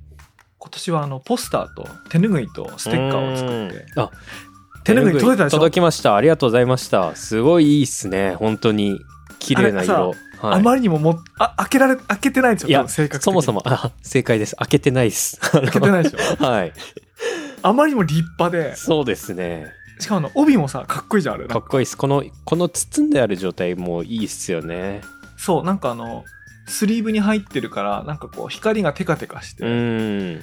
[0.58, 3.86] 今年はあのポスターと手ぬぐいとステッカーを作って。
[3.96, 4.04] うん。
[4.04, 4.12] あ
[4.84, 5.58] 手ぬぐい届いたでしょ？
[5.58, 6.16] 届きました。
[6.16, 7.16] ありがとうございました。
[7.16, 8.36] すごいいいっすね。
[8.36, 9.00] 本当に。
[9.40, 10.60] 綺麗なあ色れはい。
[10.60, 14.56] あまりにももあ開けられ開けてないんですよいや正確そもそもあ正解です。
[14.58, 15.40] 開けてないです。
[15.52, 16.44] 開けてないでしょ？
[16.46, 16.74] はい。
[17.62, 18.76] あまりにも立派で。
[18.76, 19.68] そうですね。
[20.00, 21.48] しかもあの帯もさかっこいいじゃんあれ。
[21.48, 21.98] かっこいいです。
[21.98, 25.02] このこの包んである状態もいいっすよね。
[25.38, 26.26] そうなんかあの
[26.68, 30.42] スリーブに入ってるからなんかこう光がテカテカして、うん。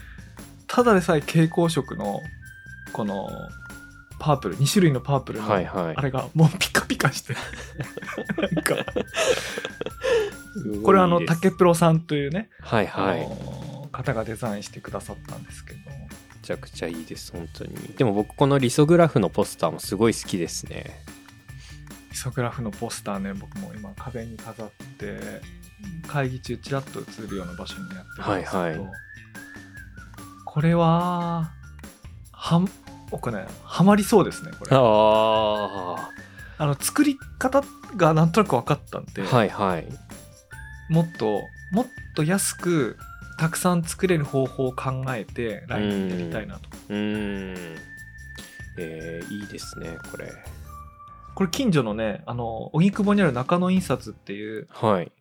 [0.66, 2.20] ただでさえ蛍光色の
[2.92, 3.28] この
[4.20, 5.96] パープル2種類のパープルの、はいはい。
[5.96, 7.34] あれがもうピカピカして。
[8.36, 8.76] なんか。
[10.84, 13.24] これはあの竹プロさんというね、はいはい。
[13.24, 15.78] あの方がデザインしてくださったんですけど。
[15.90, 16.06] め
[16.42, 17.74] ちゃくちゃいいです本当に。
[17.96, 21.02] でも僕このリソグラフのポスターもすごい好きですね。
[22.10, 25.18] リソグラフのポスターね僕も今壁に飾って
[26.06, 28.90] 会議中ちらっと映るような場所にやってるんですけど、はいはい。
[30.44, 31.52] これは
[32.32, 32.68] はん
[33.10, 34.70] 僕ねハマりそうですねこれ。
[34.72, 36.10] あ
[36.58, 37.62] あの作り方
[37.96, 39.86] がなんとなく分かったんで、あはいはい。
[40.88, 41.40] もっと
[41.72, 42.96] もっと安く
[43.38, 46.68] たくさん作れる方法を考えて来年やりたいなと。
[46.90, 47.76] うーん。
[48.78, 50.30] えー、いいですねこれ。
[51.34, 55.12] これ近所のねあの荻窪にある中野印刷っていうはい。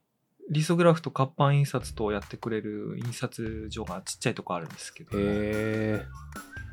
[0.51, 6.03] リソグラフと活版印刷とやってくれる印刷所がちっちゃいとこあるんですけど、え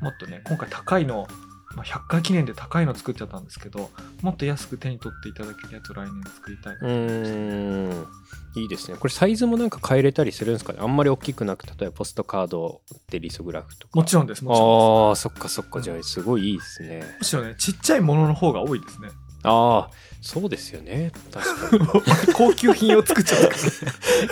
[0.01, 1.27] もっとね今回高いの
[1.75, 3.91] まあ、100回記念で高いの作っちゃったんですけど
[4.23, 8.61] もっと安く手に取っていただけるやつを来年作りたいなとう思いましてーん。
[8.61, 8.97] いいですね。
[8.97, 10.79] これサイズもなんか変えれたりするんですかね？
[10.81, 12.81] あんまり大きくなく例えばポストカード
[13.11, 13.91] でリソグラフとか。
[13.99, 14.43] もちろんです。
[14.43, 15.79] もちろんああそっかそっか。
[15.81, 16.87] じゃあすごいいいですね。
[16.87, 19.09] ですむしろねちっちゃいものの方が多いですね。
[19.43, 21.11] ああそうですよね。
[21.31, 23.41] 確か高級品を作っちゃっ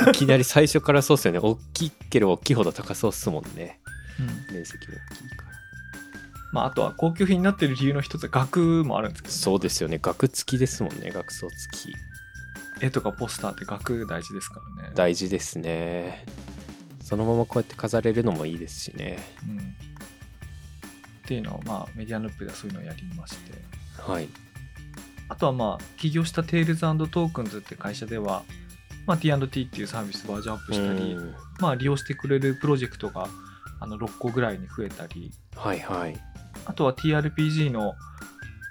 [0.03, 1.37] たいきなり最初からそうっすよね。
[1.37, 3.79] 大きければ大きいほど高そうっすもんね。
[4.19, 4.55] うん。
[4.55, 5.54] 面積も大きいから
[6.55, 9.99] まあ、あとは高級品になってる理由の一つは額もあるんですけど、そうですよね。
[10.01, 11.11] 額付きですもんね。
[11.11, 11.93] 額装付き。
[12.79, 14.91] 絵とかポスターって額大事ですからね。
[14.95, 16.25] 大事ですね。
[17.01, 19.19] そのままこうやって飾れるのもいいですしね。
[19.45, 19.61] うん、っ
[21.25, 23.51] ていうのを、まあ、メディアヌップではそういうのをやりまして。
[23.99, 24.29] はい。
[25.27, 28.43] あとはまあ起業したテイルズトークンズって会社では、
[29.05, 31.35] まあ、T&T っていうサービスバージョンアップしたり、うん。
[31.59, 33.27] まあ、利用してくれるプロジェクトが
[33.81, 35.33] あの6個ぐらいに増えたり。
[35.53, 36.34] はいはい
[36.65, 37.93] あとは TRPG の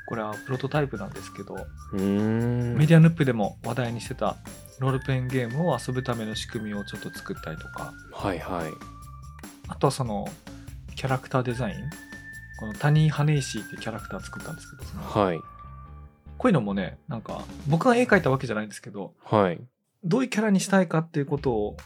[0.06, 1.54] これはプロトタイプなんですけど、
[1.92, 4.36] メディアヌップでも話題にしてた
[4.78, 7.92] ロールプレインゲームを遊ぶための仕組みをちょっと作ったりとか。
[8.12, 8.70] はいはい。
[9.68, 10.26] あとはその
[10.96, 11.76] キャラクターデザイン。
[12.60, 15.38] このタニー・ハネイシーってキャラクター作ったんですけどそのはい。
[16.38, 19.60] こういうのもねなんか僕が絵描いたわけじゃないんですけどはい。
[20.04, 21.76] どういうキャラにしたいかっていうことを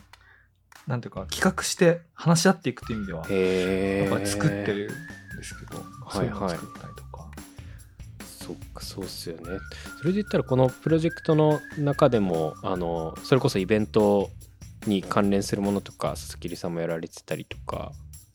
[0.86, 4.94] なんていうか企画して話し合っていくっていう意味ではやっぱり作ってるん
[5.38, 7.30] ですけど、そういうのをはいはい作ったりとか、
[8.24, 9.58] そっかそうっすよね。
[9.98, 14.30] それで言ったらこのプロジェクトの中でもあのそれこそイベント
[14.86, 17.92] に関連するものとか佐々木さんもやられてたりとか。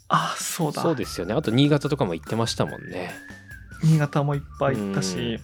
[0.10, 0.82] あそうだ。
[0.82, 1.34] そうですよね。
[1.34, 3.12] あと新潟とかも行ってましたもんね。
[3.84, 5.40] 新潟もいっぱい行ったし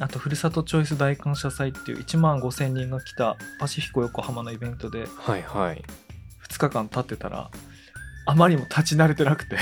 [0.00, 5.84] あとふるさとチョイス大感謝祭っていう1万5000人が来たパシフィコ横浜のイベントではいはい。
[6.48, 7.50] 2日間経ってたら
[8.24, 9.58] あまりにも立ち慣れてなくて。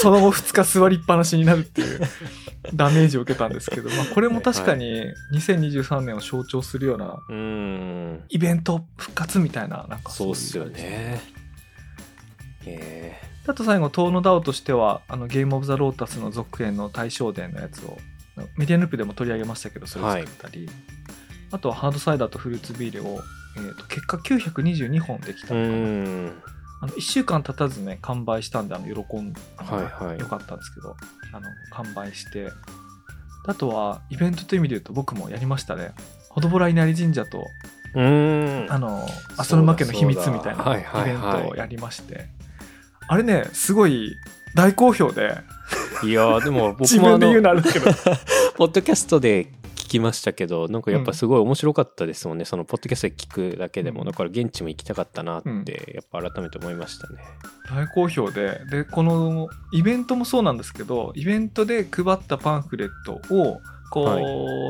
[0.00, 2.00] その後2日座りっぱなしになるっていう
[2.74, 7.18] ダメージを受けたんですけど、まあ、これも確かに2023年を象徴するような
[8.28, 11.20] イベント復活みたいななんかいそうっすよね。
[12.66, 17.98] えあと最後トーノダオとしてはあのゲームオブザロータスの続編の大正伝のやつを
[18.56, 20.68] メディアヌープでも取り上げましたけどそれを作ったり、
[21.52, 23.20] あとはハードサイダーとフルーツビールを、
[23.56, 29.84] えー、と結果922本できー、たうのかなあの1週間経たずね完売したんであの喜んあのはい。
[29.84, 30.94] はいよかったんですけど
[31.32, 32.50] あの完売して。
[33.46, 35.92] あとはイベントという意味で言うと僕もやりましたね。
[36.30, 37.44] ほどぼら稲荷神社と
[37.94, 38.72] うーん。
[38.72, 42.26] あの浅沼家の秘密みたいなイベントをやりまして。
[43.06, 44.14] あれねすごい
[44.54, 45.38] 大好評で。
[46.02, 47.90] いやーでも僕 自分でもあの言うのあるんですけど。
[48.56, 49.48] ポッドキャストで聞
[49.94, 54.06] きましたけどなんかやっぱすごい面白かったですもんね、そのポッドキャストで聞くだけでも、うん。
[54.06, 55.64] だから現地も行きたかったなって、うん。
[55.94, 57.20] やっぱ改めて思いましたね。
[57.68, 58.60] 大好評で。
[58.70, 64.24] でこのイベントもそうなんですけどイベントで配ったパンフレットをこう、はい。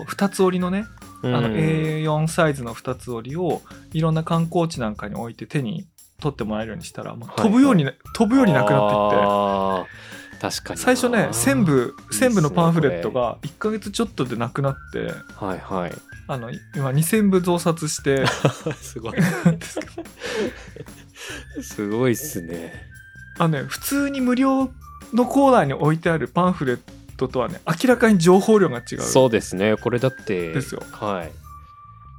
[0.07, 0.85] 2つ折りのね
[1.23, 5.87] あのうん A4 サイズの2つ折りをいろんな観光地なんかに置いて手に
[6.21, 10.14] 取ってもらえるようにしたら飛ぶように、飛ぶようになくなっていって。
[10.41, 10.85] 確かにな。
[10.85, 12.29] 最初ね1000部いいっすね。
[12.29, 15.93] 1000部のパンフレットが1ヶ月ちょっとでなくなってはいはい。
[16.27, 18.25] あの今2000部増刷して。
[18.81, 19.13] すごい。
[19.13, 19.23] で
[21.63, 22.73] すごいっすね。
[23.39, 24.71] あのね普通に無料
[25.13, 26.81] のコーナーに置いてあるパンフレッ
[27.17, 29.01] トとはね明らかに情報量が違う。
[29.01, 29.77] そうですね。
[29.77, 30.83] これだってですよ。
[30.93, 31.31] はい。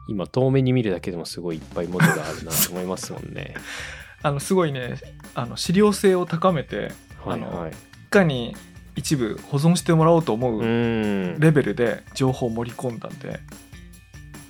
[0.07, 3.55] 今遠目に見るだけでもすごいいっぱい文字があるなと思いますもんね。
[4.21, 4.95] あのすごいね
[5.33, 6.91] あの資料性を高めて
[7.23, 7.71] はいはい。
[7.71, 7.73] い
[8.19, 8.55] かに
[8.95, 13.39] 一部保存してもらおうと思うレベルで情報を盛り込んだんで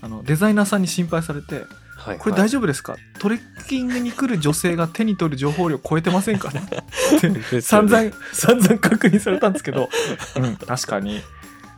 [0.01, 1.63] あのデザイナーさんに心配されて
[1.97, 2.95] はいこれ大丈夫ですか？
[3.19, 6.51] トレッキングに来る女性が手に取る情報量超えてませんか？
[6.51, 6.62] ね
[7.17, 9.89] って散々散々確認されたんですけど、
[10.38, 11.21] うん、確かに、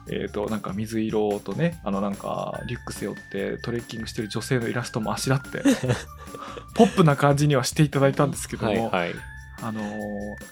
[0.09, 5.61] えー、となんか水色とねあのなんかリュック背負ってトレッキングしてる女性のイラストもあしらって
[6.75, 9.15] ポップな感じにはしていただいたんですけども、はいはい
[9.61, 9.95] あのー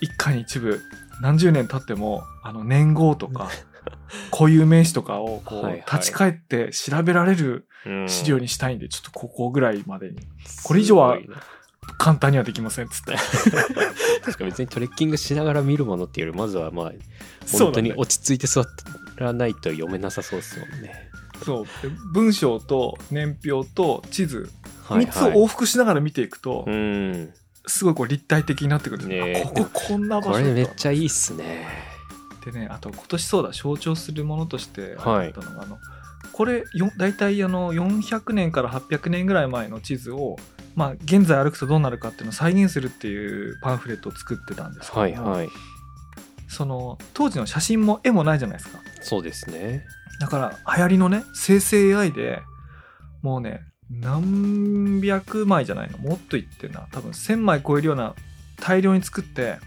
[0.02, 0.82] 一家に一部
[1.22, 3.50] 何十年経ってもあの年号とか
[4.32, 5.86] 固有名詞とかをこう、はいはい。
[5.91, 8.10] 立ち返って調べられるうん。
[8.10, 10.18] 資料にしたいんで、ちょっとここぐらいまでに。
[10.63, 11.20] これ以上は
[12.00, 13.15] 簡単にはできませんっつって。
[14.26, 16.91] 確か別にトレッキングしながら見るものっていうよりまずはまあ
[17.52, 18.65] 本当に落ち着いて座
[19.18, 21.12] らないと読めなさそうですもんね。
[21.44, 21.65] そう。
[21.88, 24.50] で文章と年表と地図
[24.84, 27.34] はい3つを往復しながら見ていくと、うん
[27.67, 29.06] すごいこう立体的になってくる。
[29.06, 31.67] んですこここんな場所これめっちゃいいいっすね。
[32.45, 35.30] でねあと今年そうだ象徴するものとしてあはい。
[35.30, 35.80] ったのが、あの
[36.32, 40.36] これよ大体あの400年から800年ぐらい前の地図を、
[40.75, 45.49] まあ、現在歩くとどうなるかっていうのを再現するっていうパンフレットを作ってたんですけども、はいはい。
[46.47, 48.80] その当時の写真も絵もないじゃないですか。
[49.01, 49.84] そうですね。
[50.19, 52.41] だから流行りのね生成 AI で
[53.21, 55.98] もうね何百枚じゃないの？
[55.98, 56.88] もっといってんな。
[56.91, 58.15] 多分1000枚超えるような
[58.60, 59.58] 大量に作って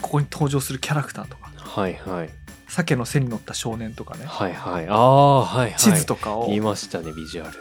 [0.00, 1.50] ここに登場するキャラクターとか。
[1.56, 2.30] はいはい。
[2.68, 4.24] 鮭の背に乗った少年とかね。
[4.26, 4.88] はいはい。
[4.88, 5.74] ああはいはい。
[5.76, 7.56] 地図とかを、言いましたねビジュアル。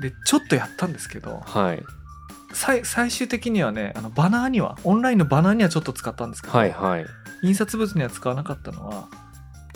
[0.00, 1.82] でちょっとやったんですけどはい。
[2.54, 7.06] 最最終的にはねあのバナーにはオンラインのバナーにはちょっと使ったんですけど、はいはい。
[7.42, 9.08] 印刷物には使わなかったのは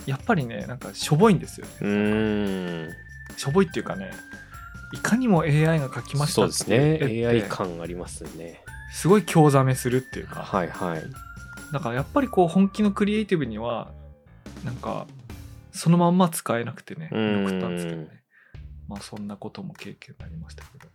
[0.06, 1.72] やっぱりねなんかしょぼいんですよね。
[1.80, 2.90] うーん。
[3.36, 4.12] しょぼいっていうかね
[4.96, 7.26] いかにも AI が書きましたそうですね。
[7.26, 8.62] AI 感ありますね。
[8.92, 10.40] すごい興ざめするっていうか。
[10.42, 11.02] はいはい。
[11.72, 13.90] だからやっぱりこう本気のクリエイティブには
[14.64, 15.06] なんか
[15.72, 17.44] そのまんま使えなくてねうん。
[17.46, 18.22] 送ったんですけどね。
[18.88, 20.88] まあそんなことも経験になりましたけど。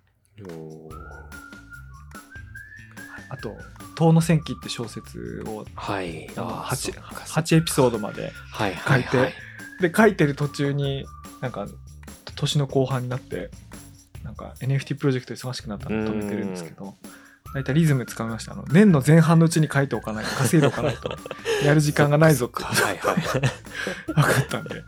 [3.29, 3.55] あと
[3.95, 6.27] 「遠野戦記」って小説をはい。
[6.35, 9.03] あのあー 8, そっか8エピソードまではいはい。
[9.03, 9.33] 書いて。
[9.81, 11.05] で書いてる途中に
[11.41, 11.67] なんか
[12.35, 13.49] 年の後半になって
[14.23, 16.95] なんか NFT プロジェクト忙しくなったんで止めてるんですけど
[17.53, 18.53] 大体リズムつかみました。
[18.53, 21.09] あの年の前半のうちに書いておかないと稼いでおかないと。
[21.65, 22.63] やる時間がないぞって。
[22.63, 23.15] はいはい
[24.07, 24.83] 分かったんで。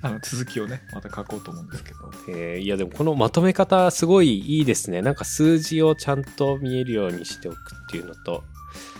[0.00, 1.98] あの続きをねまた書こうと思うんですけど。
[2.28, 2.58] えー。
[2.58, 5.02] いやでもこのまとめ方すごいいいですね。
[5.02, 7.58] なんか数字をちゃんと見えるようにしておくっ
[7.90, 8.44] ていうのと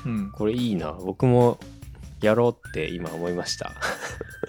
[0.04, 0.30] うん。
[0.30, 0.92] これいいな。
[0.92, 1.58] 僕も
[2.24, 3.72] やろうって今思いました。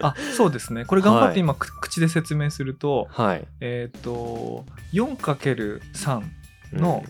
[0.02, 0.86] あそうですね。
[0.86, 3.48] これ頑張って今、く口で説明するとはい。
[3.62, 6.22] えっ、と 4×3
[6.74, 7.04] の、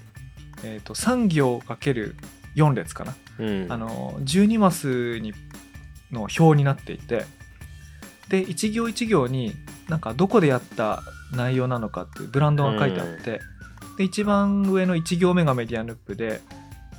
[0.63, 3.15] えー、と3行 ×4 列かな。
[3.39, 3.67] うん。
[3.69, 5.33] あの12マスに
[6.11, 7.25] の表になっていて
[8.29, 9.53] で一行一行に
[9.89, 13.41] なんかどこでやった内容なのかっていうブランドが書いてあって、
[13.97, 16.41] で一番上の1行目がメディアヌップで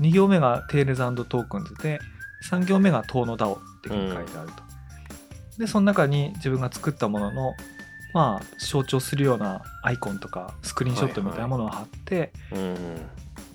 [0.01, 2.01] 2行目がテールズトークンズで
[2.51, 4.55] 3行目が遠野 DAO っていうふうに書いてあると。
[5.59, 7.55] でその中に自分が作ったものの
[8.13, 12.77] まあ象徴するようなアイコンとかスクリーンショットみたいなものを貼って、うん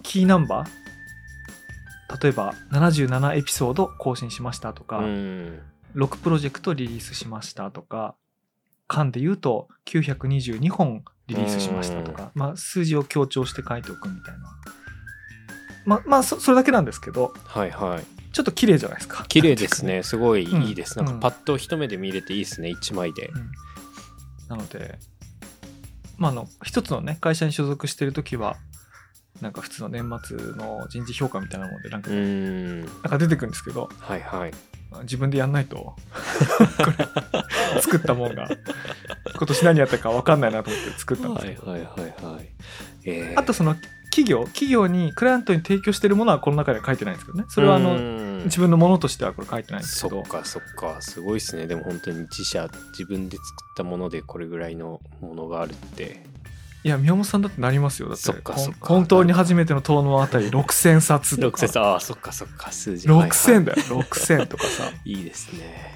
[0.03, 5.59] キーナンバー例えば77エピソード更新しましたとか、うん。
[5.95, 8.15] 6プロジェクトリリースしましたとか
[8.87, 14.39] 間で言うと922本リリースしましたとか、まあ、数字を強調して書いておくみたいな。
[15.85, 19.25] ままあそそれだけなんですけどはいはいちょっと綺麗じゃないですか。
[19.27, 20.03] 綺麗ですね。
[20.03, 21.15] すごいいいです、うんなん。
[21.19, 22.69] かパッと一目で見れていいですね。
[22.69, 23.27] 1枚で。
[23.27, 23.51] うん。
[24.49, 24.97] なので
[26.17, 28.57] まああの一つのね会社に所属してる時は
[29.41, 32.81] なんか普通の年末の人事評価みたいなものでなんか,、うん。
[32.81, 34.51] なんか出てくるんですけどはいはい。
[35.03, 35.95] 自分でやんないとこ
[37.75, 38.49] れ作ったもんが
[39.37, 42.49] 今年何やったか分かんないなと思って作ったんですけど、はいはいはいはい。
[43.05, 43.39] えー。
[43.39, 43.75] あとその
[44.11, 47.45] 企業企業にクライアントに提供してるものはこの中では書いてないんですけどね。
[47.47, 48.41] それはあのうん。
[48.45, 50.21] 自分のものとしてはこれ書いてないんですそけど。
[50.21, 51.01] っかそっか。
[51.01, 51.65] すごいですね。
[51.65, 56.23] でも本当に自社自分で作ったものでこれぐらいのものがあるって。
[56.83, 58.09] いや宮本さんだってなりますよ。
[58.09, 58.87] だってそっかそっか。
[58.87, 61.65] ほん本当に初めての遠野あたり6000冊とか。
[61.65, 62.71] 6000ああそっかそっか。
[62.71, 63.07] 数字。
[63.07, 64.01] 6000だだよ。
[64.01, 64.91] 6000とかさ。
[65.05, 65.95] いいですね。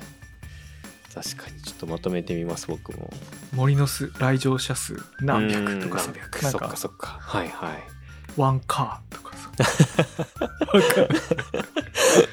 [1.14, 3.12] 確かにちょっとまとめてみます僕も。
[3.52, 7.18] 森の巣来場者数何百とか何百そっかそっか。
[7.20, 7.95] はいはい
[8.38, 9.50] ワンカーとかさ。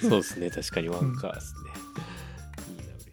[0.00, 0.50] そうですね。
[0.50, 1.60] 確かにワンカーですね、
[2.70, 3.06] いいな嬉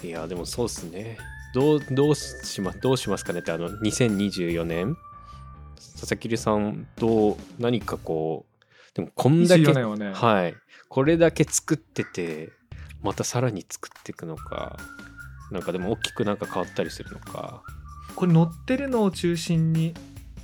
[0.00, 0.08] しい。
[0.08, 1.16] いやでもそうですね。
[1.54, 4.96] どうどうしまどうしますかねってあの2024年
[5.76, 8.54] 佐々木留さんどう何かこう
[8.94, 10.12] でもこんだけ24年はね。
[10.12, 10.54] はい。
[10.88, 12.50] これだけ作ってて
[13.02, 14.76] またさらに作っていくのか
[15.54, 17.62] なんかでも大きくなんか変わったりするのか。
[18.16, 19.94] これ載ってるのを中心に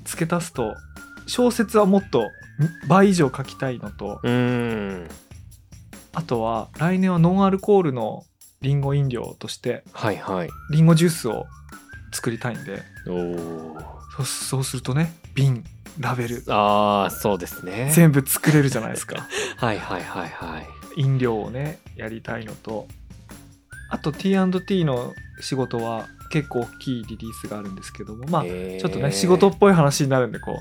[0.05, 0.75] 付け足すと
[1.27, 2.29] 小説はもっと
[2.89, 4.21] 倍以上書きたいのと
[6.13, 8.25] あとは来年はノンアルコールの
[8.61, 10.51] リンゴ飲料としてはいはい。
[10.71, 11.47] リンゴジュースを
[12.13, 12.83] 作りたいんで。
[13.09, 13.79] おお
[14.17, 15.65] そうそうするとね瓶
[15.99, 16.45] ラベル。
[16.49, 17.91] ああそうですね。
[17.95, 19.27] 全部作れるじゃないですか。
[19.59, 20.67] はいはいはいはい。
[20.97, 22.89] 飲料をねやりたいのと
[23.91, 30.53] あと T&T の仕事は結構大きいリリースがあるんですけどもまあちえーょっとね仕事っぽい話になるんでこ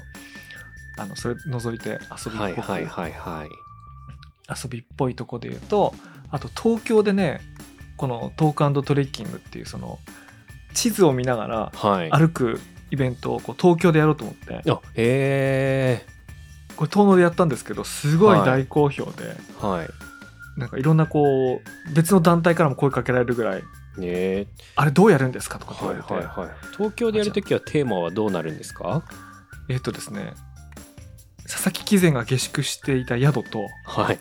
[0.97, 3.49] うあのそれ除いて遊びっぽく、はいはいはいはい。
[4.63, 5.93] 遊びっぽいとこで言うと
[6.31, 7.39] あと東京でね
[7.97, 9.99] このトークトレッキングっていうその
[10.73, 12.09] 地図を見ながらはい。
[12.11, 12.59] 歩く
[12.91, 14.71] イベントをこう東京でやろうと思って。
[14.71, 16.05] あへ
[16.75, 19.89] これ遠野でやったんですけどすごい大好評で、えはい
[20.59, 24.47] なんかいろんなこう別の団体からも声かけられるぐらいねえ。
[24.75, 29.03] あれどうやるんですかとかって言はわれて、いはいはい東京でやるときはテーマはどうなるんですか？
[29.69, 30.33] えっとですね
[31.43, 34.19] 佐々木貴善が下宿していた宿とはい。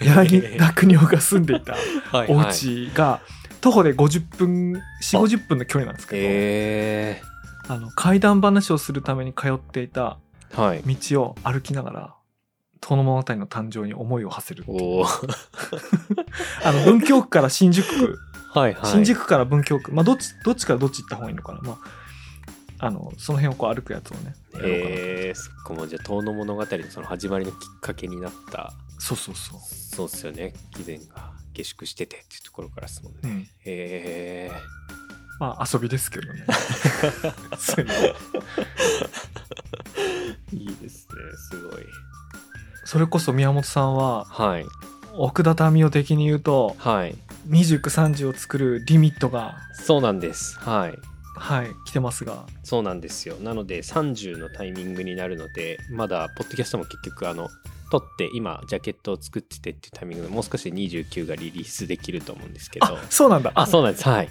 [0.00, 1.74] 柳田国夫が住んでいた
[2.16, 3.20] はいお家が
[3.60, 4.72] 徒歩で50分
[5.02, 7.22] 4 5 0分の距離なんですけど、え。
[7.66, 10.18] あの怪談話をするために通っていた
[10.54, 12.14] 道を歩きながら
[12.80, 14.64] 遠野物語の誕生に思いを馳せる
[16.64, 18.18] あの文京区から新宿区。
[18.54, 18.90] はいはい。
[18.90, 21.78] 新宿区から文京区、まあどっちどっちからどっち行った方がいいのかな、ま
[22.78, 28.72] あ、あのその辺をこう歩くやつをねえー、そっかもうじゃあ遠野物語のその始まりのきっかけになった。
[28.98, 30.52] そうそうそう、そうっすよね。
[30.74, 34.50] 貴前が下宿しててっていうところからですもんね、うん、へえ
[35.38, 36.44] まあ遊びですけどね。
[40.52, 41.14] いいですね。
[41.50, 41.86] すごい
[42.88, 44.64] それこそ宮本さんははい。
[45.12, 47.18] 奥田民生的に言うとはい。
[47.50, 50.58] 2930を作るリミットがそうなんです。
[50.58, 50.98] はい。
[51.36, 52.46] はい来てますが。
[52.64, 53.34] そうなんですよ。
[53.42, 57.50] なので30のタイミングになるのでまだポッドキャストも結局あの
[57.90, 62.86] 撮って今ジャケットを作っててっていうタイミングでもう少しで29がリリースできると思うんですけど。
[62.86, 63.52] あそうなんだ。
[63.54, 64.08] あそうなんです。
[64.08, 64.28] はい。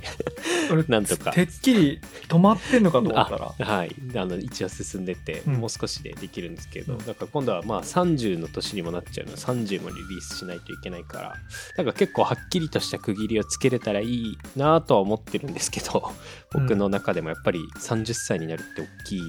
[0.71, 1.31] 俺 なんとか。
[1.31, 3.53] てっきり止まってんのかと思ったら。
[3.59, 3.95] あはい。
[4.15, 5.53] あの一応進んでて、うん。
[5.55, 6.99] もう少しでできるんですけど、うん。
[6.99, 11.35] だから今度はまあ30の年にもなっちゃうので30もリリースしないといけないから
[11.77, 16.11] なんか結構はっきりとした区切りをつけれたらいいなとは思ってるんですけど
[16.51, 19.21] 僕の中でもやっぱり30歳になるって大きい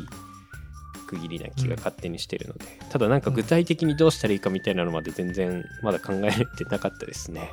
[1.09, 7.51] 区切りな気が勝手にしてるので、ただなんか具体的にどうしたらいいかみたいなのまで全然まだ考えれてなかったですね。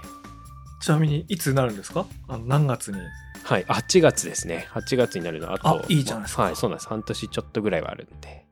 [0.82, 2.06] ちなみにいつになるんですか？
[2.28, 3.00] あの何月に？
[3.44, 4.68] はい8月ですね。
[4.72, 6.44] 8月になるのあとあいいじゃないですか。
[6.44, 6.90] はいそうなんです。
[6.90, 8.46] 半年ちょっとぐらいはあるんで。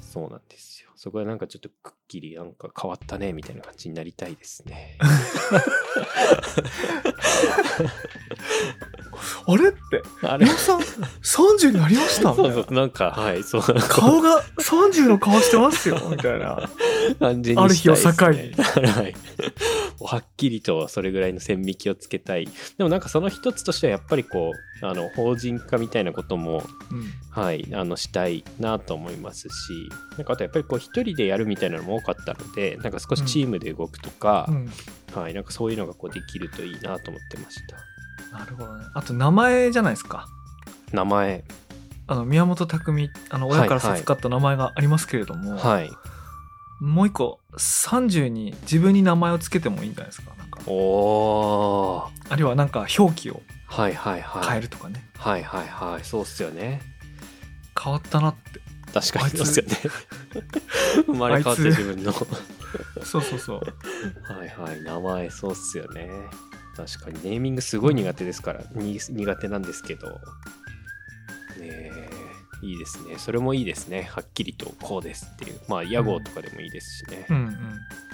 [0.00, 0.64] そうなんです。
[0.64, 0.65] よ
[1.06, 4.98] そこでなんかちょっとくっきりなんか変わったねみたいな感じになりたいですね。
[9.46, 10.46] あれってあれ？
[10.46, 10.80] 宮本さん
[11.60, 12.34] 30になりました？
[12.34, 16.68] そいうなそうなんかはいそう顔が30の顔してますよみたいな。
[17.20, 18.48] 感じにある日をした境に。
[18.48, 18.50] い。
[18.56, 19.14] ですねはい
[20.00, 22.48] はっきりとそれぐらいの線引きをつけたい。
[22.78, 27.10] でもなんかその一つとしてはやっぱりこうあの法人化みたいなこともうん。
[27.30, 34.70] はい、あのしたいなと思いますしなんかあとやっぱりこう一人でやるみたいなのも多かったのでなんか少しチームで動くとか、うん。
[35.14, 38.38] はい、なんかそういうのがこうできるといいなと思ってました。
[38.38, 38.84] なるほどね。
[38.94, 40.28] あと名前じゃないですか。
[40.92, 41.44] 名前。
[42.08, 45.90] あの宮本匠あのはい親から授かった名前がありますけれども、はい
[46.80, 50.34] もう一個30に自分に名前をつけてもいいんじゃないですか。
[50.36, 50.60] なんか。
[50.66, 52.32] おー。
[52.32, 54.48] あるいはなんか表記をはいはいはい。
[54.48, 56.04] 変えるとかね、はいはいはい。
[56.04, 56.80] そうっすよね。
[57.80, 58.60] 変わったなって。
[58.92, 59.76] 確かにそうっすよね。
[61.06, 62.12] 生まれ変わったあいつ自分の。
[62.12, 62.26] は
[63.04, 63.60] そうそうそう。
[64.44, 66.08] いはい名前そうっすよね。
[66.76, 67.22] 確かに。
[67.22, 70.08] ネーミングすごい苦手ですから、に苦手なんですけど。
[70.08, 70.14] ね
[71.62, 72.10] え
[72.62, 73.18] いいですね。
[73.18, 74.04] それもいいですね。
[74.04, 75.60] はっきりとこうですっていう。
[75.68, 77.58] まあ屋号とかでもいいですしね、うんうん。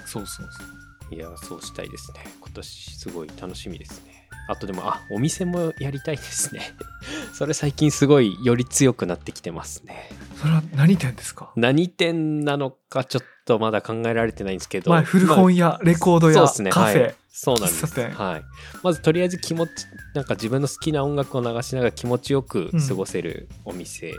[0.06, 0.64] そうそうそ
[1.12, 1.14] う。
[1.14, 2.24] いやそうしたいですね。
[2.40, 6.74] 今年すごい楽しみですねあとでもあお店もやりたいですね。
[7.32, 10.10] それ最近すごいより強くなってきてますね。
[10.40, 11.52] それは何店ですか？
[11.56, 17.86] 何店なのかちょっとまだ考えられてないんですけど、前古本屋、レコード屋、そうですねカフェ、はいそうなんです。
[18.00, 18.42] はい、
[18.82, 19.70] まずとりあえず気持ち
[20.14, 24.12] なんか自分の好きな音楽を流しながら気持ちよく過ごせるお店、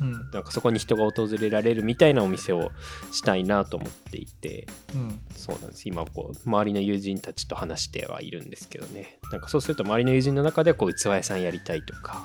[0.00, 0.12] うん。
[0.12, 2.72] なんかそこに人が訪れられるみたいなお店を
[3.12, 5.20] したいなと思っていてうん。
[5.36, 5.88] そうなんです。
[5.88, 9.18] 今こう周りの友人たちと話してはいるんですけどね。
[9.30, 12.24] なんかそうすると周りの友人の中でこう器屋さんやりたいとか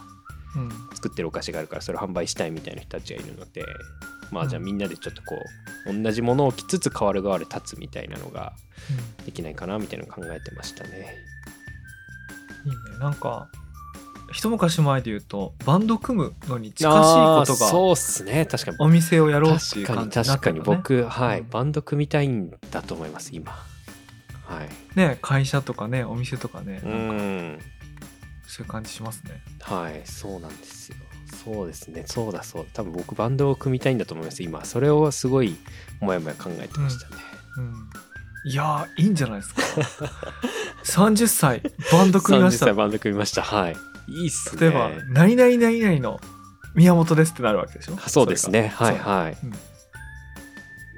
[0.55, 0.69] うん。
[0.95, 3.65] 作ってるお菓子があるからそれを販売したいみたいな人たちがいるので
[4.31, 5.35] まあじゃあみんなでちょっとこ
[5.87, 8.53] う同じものを着つつ変わる変わる立つみたいなのが
[9.25, 11.15] できないかなみたいなのを考えてましたね。
[12.65, 12.99] いいね。
[12.99, 13.49] なんか
[14.35, 18.45] 一昔前で言うとバンド組むのに近しいことがそうっすね。
[18.45, 18.77] 確かに。
[18.81, 21.39] お店をやろうっていう確かに感じにな確かにったんだね僕はい。
[21.39, 21.49] うん。
[21.49, 23.53] バンド組みたいんだと思います今。
[23.53, 24.97] はい。
[24.97, 27.59] ね会社とかねお店とかねうなんかん
[28.45, 29.41] そういう感じしますね。
[29.61, 30.97] はいそうなんですよ。
[31.45, 32.03] そうですね。
[32.05, 32.69] そうだそうだ。
[32.73, 34.65] 多分僕バンドを組みたいんだと思います今。
[34.65, 35.55] それをすごい
[36.01, 37.21] もやもや考えてましたね、
[37.57, 38.51] うん。
[38.51, 39.61] いやーいいんじゃないですか。
[40.83, 41.61] 30歳
[41.93, 43.41] バンド組みまし30た歳バンド組みました。
[43.41, 44.61] はいいいっすね。
[44.61, 46.19] 例えば「何々何々の
[46.75, 47.97] 宮本です」ってなるわけでしょ？
[48.07, 48.67] そうですね。
[48.75, 49.37] はいはい。
[49.43, 49.47] う。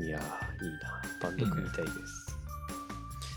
[0.03, 0.05] ん。
[0.05, 1.01] いやーいいな。
[1.21, 1.97] バンド組みたいです。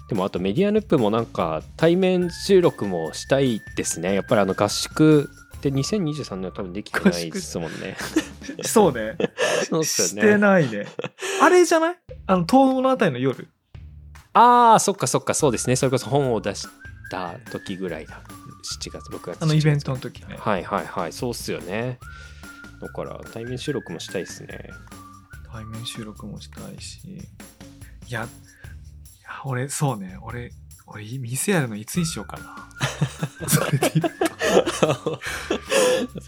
[0.09, 4.15] でもあとメディアヌップもなんか対面収録もしたいですね。
[4.15, 7.97] やっぱりあの合宿って2023年は多分できてないですもんね。
[8.67, 9.17] そうね。
[9.71, 10.31] そうっすしよね。
[10.33, 10.87] てないね。
[11.41, 11.97] あれじゃない？
[12.27, 13.47] あの東京のあたりの夜。
[14.33, 15.35] ああそっかそっか。
[15.35, 15.77] そうですね。
[15.77, 16.67] それこそ本を出し
[17.11, 18.21] た時ぐらいだ
[18.79, 19.43] 7月6月。
[19.43, 20.37] あのイベントトの時ね。
[20.39, 21.13] はいはいはい。
[21.13, 21.99] そうっすよね。
[22.81, 24.71] だから対面収録もしたいですね。
[25.53, 27.01] 対面収録もしたいし。
[27.09, 28.29] いやいや
[29.45, 30.17] 俺そうね。
[30.23, 30.53] 俺
[30.87, 32.69] 俺店やるのいつにしようかな。
[33.49, 33.93] それで。
[33.95, 34.11] 言う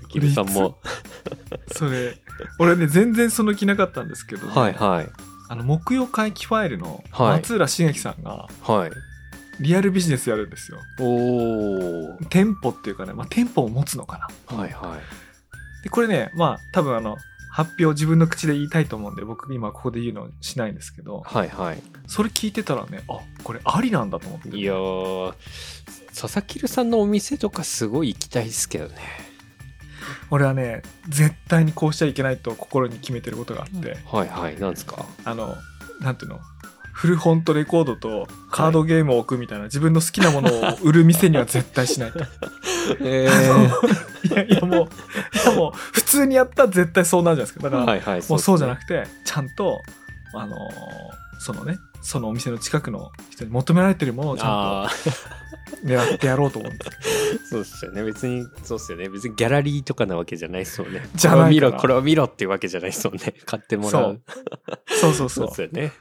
[0.09, 2.17] キムさんもとそれ
[2.59, 5.09] 俺ね全然その気なかったんですけどね、はいはい。
[5.49, 7.33] あの木曜会期ファイルのはい。
[7.39, 8.91] 松浦茂樹さんがはい
[9.63, 10.79] リアルビジネスやるんですよ。
[11.01, 14.19] おお店舗っていうかね、まあ、店舗を持つのか
[14.51, 14.57] な。
[14.57, 15.01] はいはい。
[15.85, 17.17] でこれねまあ多分あの
[17.51, 21.83] 発表自分の口で言いたいと思うんで僕今ここで言うのしないんですけどはいはい。
[22.07, 24.57] それ聞いてたらねあこれありなんだと思って。
[24.57, 25.35] いやー
[26.19, 28.97] 佐々木留さんのお店とかすごい行きたいですけどね。
[30.31, 34.59] 俺はね絶対にこうしちゃいけないと心に決めてることがあって、はいはい。
[34.59, 35.05] なんですか？
[35.25, 35.57] あの
[36.01, 36.41] なんていうの？
[36.93, 42.21] 古本とレコードとカードゲームを置くみたいな、自分の好きなものを売る店には絶対しないと。
[43.01, 43.29] え
[44.25, 44.89] いやいやもう、
[45.37, 47.65] いやもう普通にやったら絶対そうなるじゃないですか。
[47.65, 49.81] だから、はいはいもうそうじゃなくくて、ちゃんと、
[50.35, 54.95] あのーそのね、そのお店の近くの人に求められてるものをちゃああんと
[55.85, 57.49] 狙ってやろうと思うんです。
[57.51, 58.05] そうっすよね。
[58.05, 59.09] 別にそうっすよね。
[59.09, 61.09] 別にギャラリーとかなわけじゃないっすもんね。
[61.17, 61.73] じゃないから。
[61.73, 63.35] これを見ろこれを見ろっていうわけじゃないっすもんね。
[63.45, 64.21] 買ってもらう。
[64.87, 65.47] そうそうそう。
[65.47, 65.55] そうっ。
[65.55, 65.93] すよね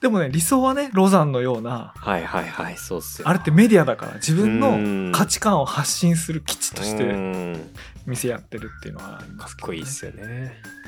[0.00, 3.28] でもね、理想はね、ロザンのような、はいはいはいそうっすよ。
[3.28, 5.10] あれってメディアだから自分うん。
[5.10, 7.70] の価値観を発信する基地としうてん
[8.06, 10.22] 店やってるっていうのはありまかっこいいっすよね。
[10.68, 10.84] うん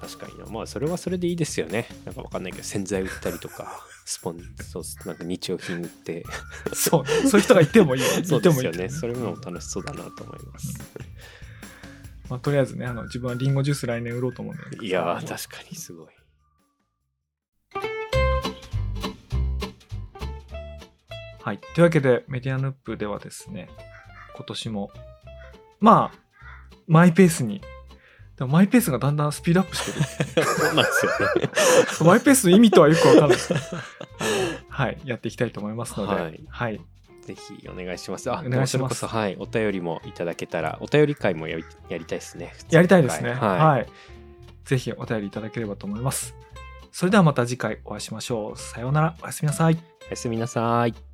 [0.00, 0.46] 確かにな。
[0.46, 1.86] まあそれはそれでいいですよね。
[2.04, 6.24] なんかわかんないけど洗剤売ったりとか スポンそうなんか日用品売って。
[6.72, 7.02] そう。
[7.02, 8.08] ね、そういう人がいてもいいよ。
[8.24, 8.88] そいうですよね。
[8.88, 10.78] それも楽しそうだなと思います。
[12.30, 14.82] まあ、とりあえずね、あの自分はリンゴジュース来年売ろうと思うんだけど。
[14.82, 16.06] いやー確かにすごい
[21.48, 21.58] はい。
[21.74, 23.70] というわけで、メディアヌップではですね、
[24.36, 24.90] 今年も、
[25.80, 26.18] まあ、
[26.86, 27.62] マイペースに、
[28.36, 30.44] でもマイペースがだんだんスピードアップしてる。
[30.44, 31.50] そうなんですよね
[32.04, 33.54] マイペースの意味とはよくわかんないです
[34.68, 34.98] はい。
[35.06, 36.80] やっていきたいと思いますので、はいはい。
[37.22, 38.30] ぜひお願いします。
[38.30, 42.52] あ、お願いしますはい、お便りもいただけたら、お便り会もやりやりたいですね。
[42.68, 43.32] やりたいですね。
[43.32, 43.70] は。
[43.70, 43.86] はいい。
[44.66, 46.34] ぜひお便りいただければと思います。
[46.92, 48.58] それではまた次回お会いしましょう。
[48.58, 49.16] さようなら。
[49.22, 49.78] おやすみなさい。
[50.06, 51.07] おやすみなさい。